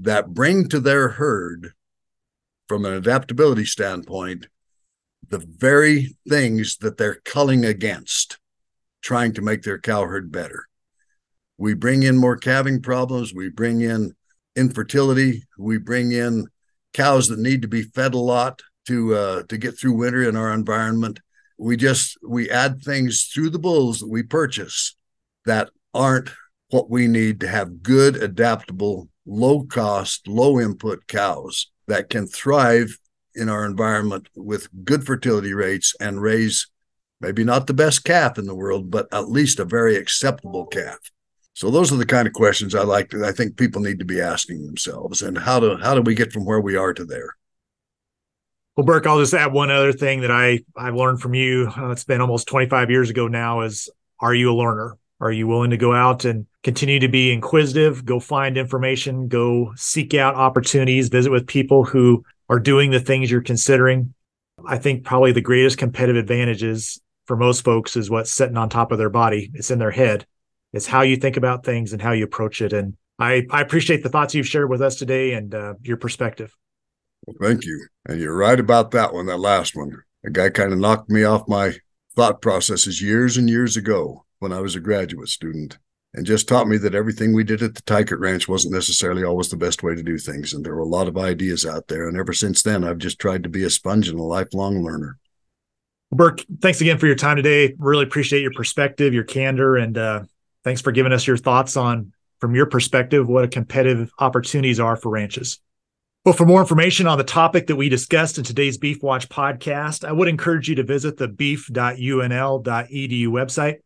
that 0.02 0.34
bring 0.34 0.68
to 0.68 0.80
their 0.80 1.10
herd 1.10 1.72
from 2.68 2.84
an 2.84 2.92
adaptability 2.92 3.64
standpoint 3.64 4.48
the 5.28 5.38
very 5.38 6.16
things 6.28 6.76
that 6.78 6.98
they're 6.98 7.20
culling 7.24 7.64
against 7.64 8.38
trying 9.02 9.32
to 9.32 9.42
make 9.42 9.62
their 9.62 9.78
cow 9.78 10.04
herd 10.04 10.30
better. 10.30 10.68
We 11.58 11.74
bring 11.74 12.02
in 12.02 12.16
more 12.16 12.36
calving 12.36 12.82
problems, 12.82 13.34
we 13.34 13.48
bring 13.48 13.80
in 13.80 14.14
infertility, 14.56 15.44
we 15.58 15.78
bring 15.78 16.12
in 16.12 16.48
cows 16.92 17.28
that 17.28 17.38
need 17.38 17.62
to 17.62 17.68
be 17.68 17.82
fed 17.82 18.14
a 18.14 18.18
lot 18.18 18.62
to 18.86 19.14
uh, 19.14 19.42
to 19.44 19.56
get 19.56 19.78
through 19.78 19.94
winter 19.94 20.28
in 20.28 20.36
our 20.36 20.52
environment. 20.52 21.20
We 21.58 21.76
just 21.76 22.18
we 22.26 22.50
add 22.50 22.82
things 22.82 23.24
through 23.24 23.50
the 23.50 23.58
bulls 23.58 24.00
that 24.00 24.10
we 24.10 24.22
purchase 24.22 24.96
that 25.46 25.70
aren't 25.94 26.30
what 26.70 26.90
we 26.90 27.06
need 27.06 27.40
to 27.40 27.48
have 27.48 27.82
good, 27.82 28.16
adaptable, 28.16 29.08
low 29.26 29.64
cost, 29.64 30.26
low 30.26 30.60
input 30.60 31.06
cows 31.06 31.70
that 31.86 32.10
can 32.10 32.26
thrive 32.26 32.98
in 33.34 33.48
our 33.48 33.64
environment 33.64 34.28
with 34.36 34.68
good 34.84 35.04
fertility 35.04 35.54
rates 35.54 35.94
and 36.00 36.20
raise 36.20 36.68
maybe 37.20 37.44
not 37.44 37.66
the 37.66 37.74
best 37.74 38.04
calf 38.04 38.36
in 38.36 38.46
the 38.46 38.54
world, 38.54 38.90
but 38.90 39.06
at 39.12 39.30
least 39.30 39.60
a 39.60 39.64
very 39.64 39.96
acceptable 39.96 40.66
calf. 40.66 40.98
So 41.54 41.70
those 41.70 41.92
are 41.92 41.96
the 41.96 42.06
kind 42.06 42.26
of 42.26 42.32
questions 42.32 42.74
I 42.74 42.82
like 42.82 43.10
to, 43.10 43.24
I 43.24 43.32
think 43.32 43.56
people 43.56 43.80
need 43.80 43.98
to 44.00 44.04
be 44.04 44.20
asking 44.20 44.66
themselves 44.66 45.22
and 45.22 45.38
how 45.38 45.60
do 45.60 45.76
how 45.76 45.94
do 45.94 46.02
we 46.02 46.14
get 46.14 46.32
from 46.32 46.44
where 46.44 46.60
we 46.60 46.76
are 46.76 46.92
to 46.94 47.04
there? 47.04 47.36
Well, 48.76 48.86
Burke, 48.86 49.06
I'll 49.06 49.20
just 49.20 49.34
add 49.34 49.52
one 49.52 49.70
other 49.70 49.92
thing 49.92 50.22
that 50.22 50.30
I 50.30 50.60
I've 50.76 50.94
learned 50.94 51.20
from 51.20 51.34
you. 51.34 51.70
Uh, 51.76 51.90
it's 51.90 52.04
been 52.04 52.22
almost 52.22 52.48
25 52.48 52.90
years 52.90 53.10
ago 53.10 53.28
now. 53.28 53.60
Is 53.60 53.90
are 54.18 54.34
you 54.34 54.50
a 54.50 54.56
learner? 54.56 54.96
Are 55.20 55.30
you 55.30 55.46
willing 55.46 55.70
to 55.70 55.76
go 55.76 55.92
out 55.94 56.24
and 56.24 56.46
continue 56.62 57.00
to 57.00 57.08
be 57.08 57.32
inquisitive, 57.32 58.04
go 58.04 58.20
find 58.20 58.56
information, 58.56 59.28
go 59.28 59.72
seek 59.76 60.14
out 60.14 60.34
opportunities, 60.34 61.08
visit 61.08 61.30
with 61.30 61.46
people 61.46 61.84
who 61.84 62.24
are 62.48 62.60
doing 62.60 62.90
the 62.90 63.00
things 63.00 63.30
you're 63.30 63.42
considering? 63.42 64.14
I 64.66 64.78
think 64.78 65.04
probably 65.04 65.32
the 65.32 65.40
greatest 65.40 65.78
competitive 65.78 66.20
advantages 66.20 67.00
for 67.26 67.36
most 67.36 67.64
folks 67.64 67.96
is 67.96 68.10
what's 68.10 68.32
sitting 68.32 68.56
on 68.56 68.68
top 68.68 68.92
of 68.92 68.98
their 68.98 69.10
body. 69.10 69.50
It's 69.54 69.70
in 69.70 69.78
their 69.78 69.90
head. 69.90 70.26
It's 70.72 70.86
how 70.86 71.02
you 71.02 71.16
think 71.16 71.36
about 71.36 71.64
things 71.64 71.92
and 71.92 72.00
how 72.00 72.12
you 72.12 72.24
approach 72.24 72.62
it. 72.62 72.72
And 72.72 72.96
I, 73.18 73.46
I 73.50 73.60
appreciate 73.60 74.02
the 74.02 74.08
thoughts 74.08 74.34
you've 74.34 74.48
shared 74.48 74.70
with 74.70 74.82
us 74.82 74.96
today 74.96 75.32
and 75.32 75.54
uh, 75.54 75.74
your 75.82 75.96
perspective. 75.96 76.54
Well, 77.26 77.36
thank 77.40 77.64
you. 77.64 77.86
And 78.06 78.20
you're 78.20 78.36
right 78.36 78.58
about 78.58 78.90
that 78.92 79.12
one, 79.12 79.26
that 79.26 79.38
last 79.38 79.76
one. 79.76 79.96
A 80.24 80.30
guy 80.30 80.50
kind 80.50 80.72
of 80.72 80.78
knocked 80.78 81.10
me 81.10 81.24
off 81.24 81.48
my 81.48 81.74
thought 82.14 82.40
processes 82.40 83.02
years 83.02 83.36
and 83.36 83.48
years 83.48 83.76
ago 83.76 84.24
when 84.38 84.52
I 84.52 84.60
was 84.60 84.74
a 84.74 84.80
graduate 84.80 85.28
student 85.28 85.78
and 86.14 86.26
just 86.26 86.48
taught 86.48 86.68
me 86.68 86.76
that 86.78 86.94
everything 86.94 87.34
we 87.34 87.44
did 87.44 87.62
at 87.62 87.74
the 87.74 87.82
Teichert 87.82 88.20
Ranch 88.20 88.46
wasn't 88.46 88.74
necessarily 88.74 89.24
always 89.24 89.48
the 89.48 89.56
best 89.56 89.82
way 89.82 89.94
to 89.94 90.02
do 90.02 90.18
things. 90.18 90.52
And 90.52 90.64
there 90.64 90.74
were 90.74 90.82
a 90.82 90.86
lot 90.86 91.08
of 91.08 91.16
ideas 91.16 91.64
out 91.64 91.88
there. 91.88 92.06
And 92.06 92.18
ever 92.18 92.34
since 92.34 92.62
then, 92.62 92.84
I've 92.84 92.98
just 92.98 93.18
tried 93.18 93.42
to 93.44 93.48
be 93.48 93.64
a 93.64 93.70
sponge 93.70 94.08
and 94.08 94.18
a 94.18 94.22
lifelong 94.22 94.84
learner. 94.84 95.18
Burke, 96.10 96.44
thanks 96.60 96.82
again 96.82 96.98
for 96.98 97.06
your 97.06 97.16
time 97.16 97.36
today. 97.36 97.74
Really 97.78 98.04
appreciate 98.04 98.42
your 98.42 98.52
perspective, 98.52 99.14
your 99.14 99.24
candor, 99.24 99.76
and 99.76 99.96
uh, 99.96 100.24
thanks 100.62 100.82
for 100.82 100.92
giving 100.92 101.12
us 101.12 101.26
your 101.26 101.38
thoughts 101.38 101.74
on, 101.78 102.12
from 102.38 102.54
your 102.54 102.66
perspective, 102.66 103.26
what 103.26 103.50
competitive 103.50 104.10
opportunities 104.18 104.78
are 104.78 104.96
for 104.96 105.08
ranches. 105.08 105.60
Well, 106.26 106.34
for 106.34 106.44
more 106.44 106.60
information 106.60 107.06
on 107.06 107.16
the 107.16 107.24
topic 107.24 107.66
that 107.68 107.76
we 107.76 107.88
discussed 107.88 108.36
in 108.36 108.44
today's 108.44 108.76
Beef 108.76 109.02
Watch 109.02 109.30
podcast, 109.30 110.06
I 110.06 110.12
would 110.12 110.28
encourage 110.28 110.68
you 110.68 110.74
to 110.74 110.84
visit 110.84 111.16
the 111.16 111.28
beef.unl.edu 111.28 113.26
website. 113.28 113.78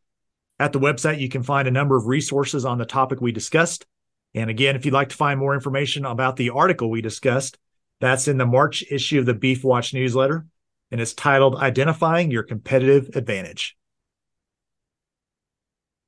At 0.58 0.72
the 0.72 0.80
website, 0.80 1.20
you 1.20 1.28
can 1.28 1.42
find 1.42 1.68
a 1.68 1.72
number 1.72 1.96
of 1.96 2.06
resources 2.06 2.64
on 2.64 2.78
the 2.78 2.86
topic 2.86 3.20
we 3.20 3.32
discussed. 3.32 3.86
And 4.34 4.48
again, 4.50 4.76
if 4.76 4.84
you'd 4.84 4.94
like 4.94 5.10
to 5.10 5.16
find 5.16 5.38
more 5.38 5.54
information 5.54 6.04
about 6.04 6.36
the 6.36 6.50
article 6.50 6.90
we 6.90 7.02
discussed, 7.02 7.58
that's 8.00 8.28
in 8.28 8.38
the 8.38 8.46
March 8.46 8.84
issue 8.90 9.18
of 9.18 9.26
the 9.26 9.34
Beef 9.34 9.64
Watch 9.64 9.94
newsletter, 9.94 10.46
and 10.90 11.00
it's 11.00 11.14
titled 11.14 11.56
Identifying 11.56 12.30
Your 12.30 12.42
Competitive 12.42 13.16
Advantage. 13.16 13.75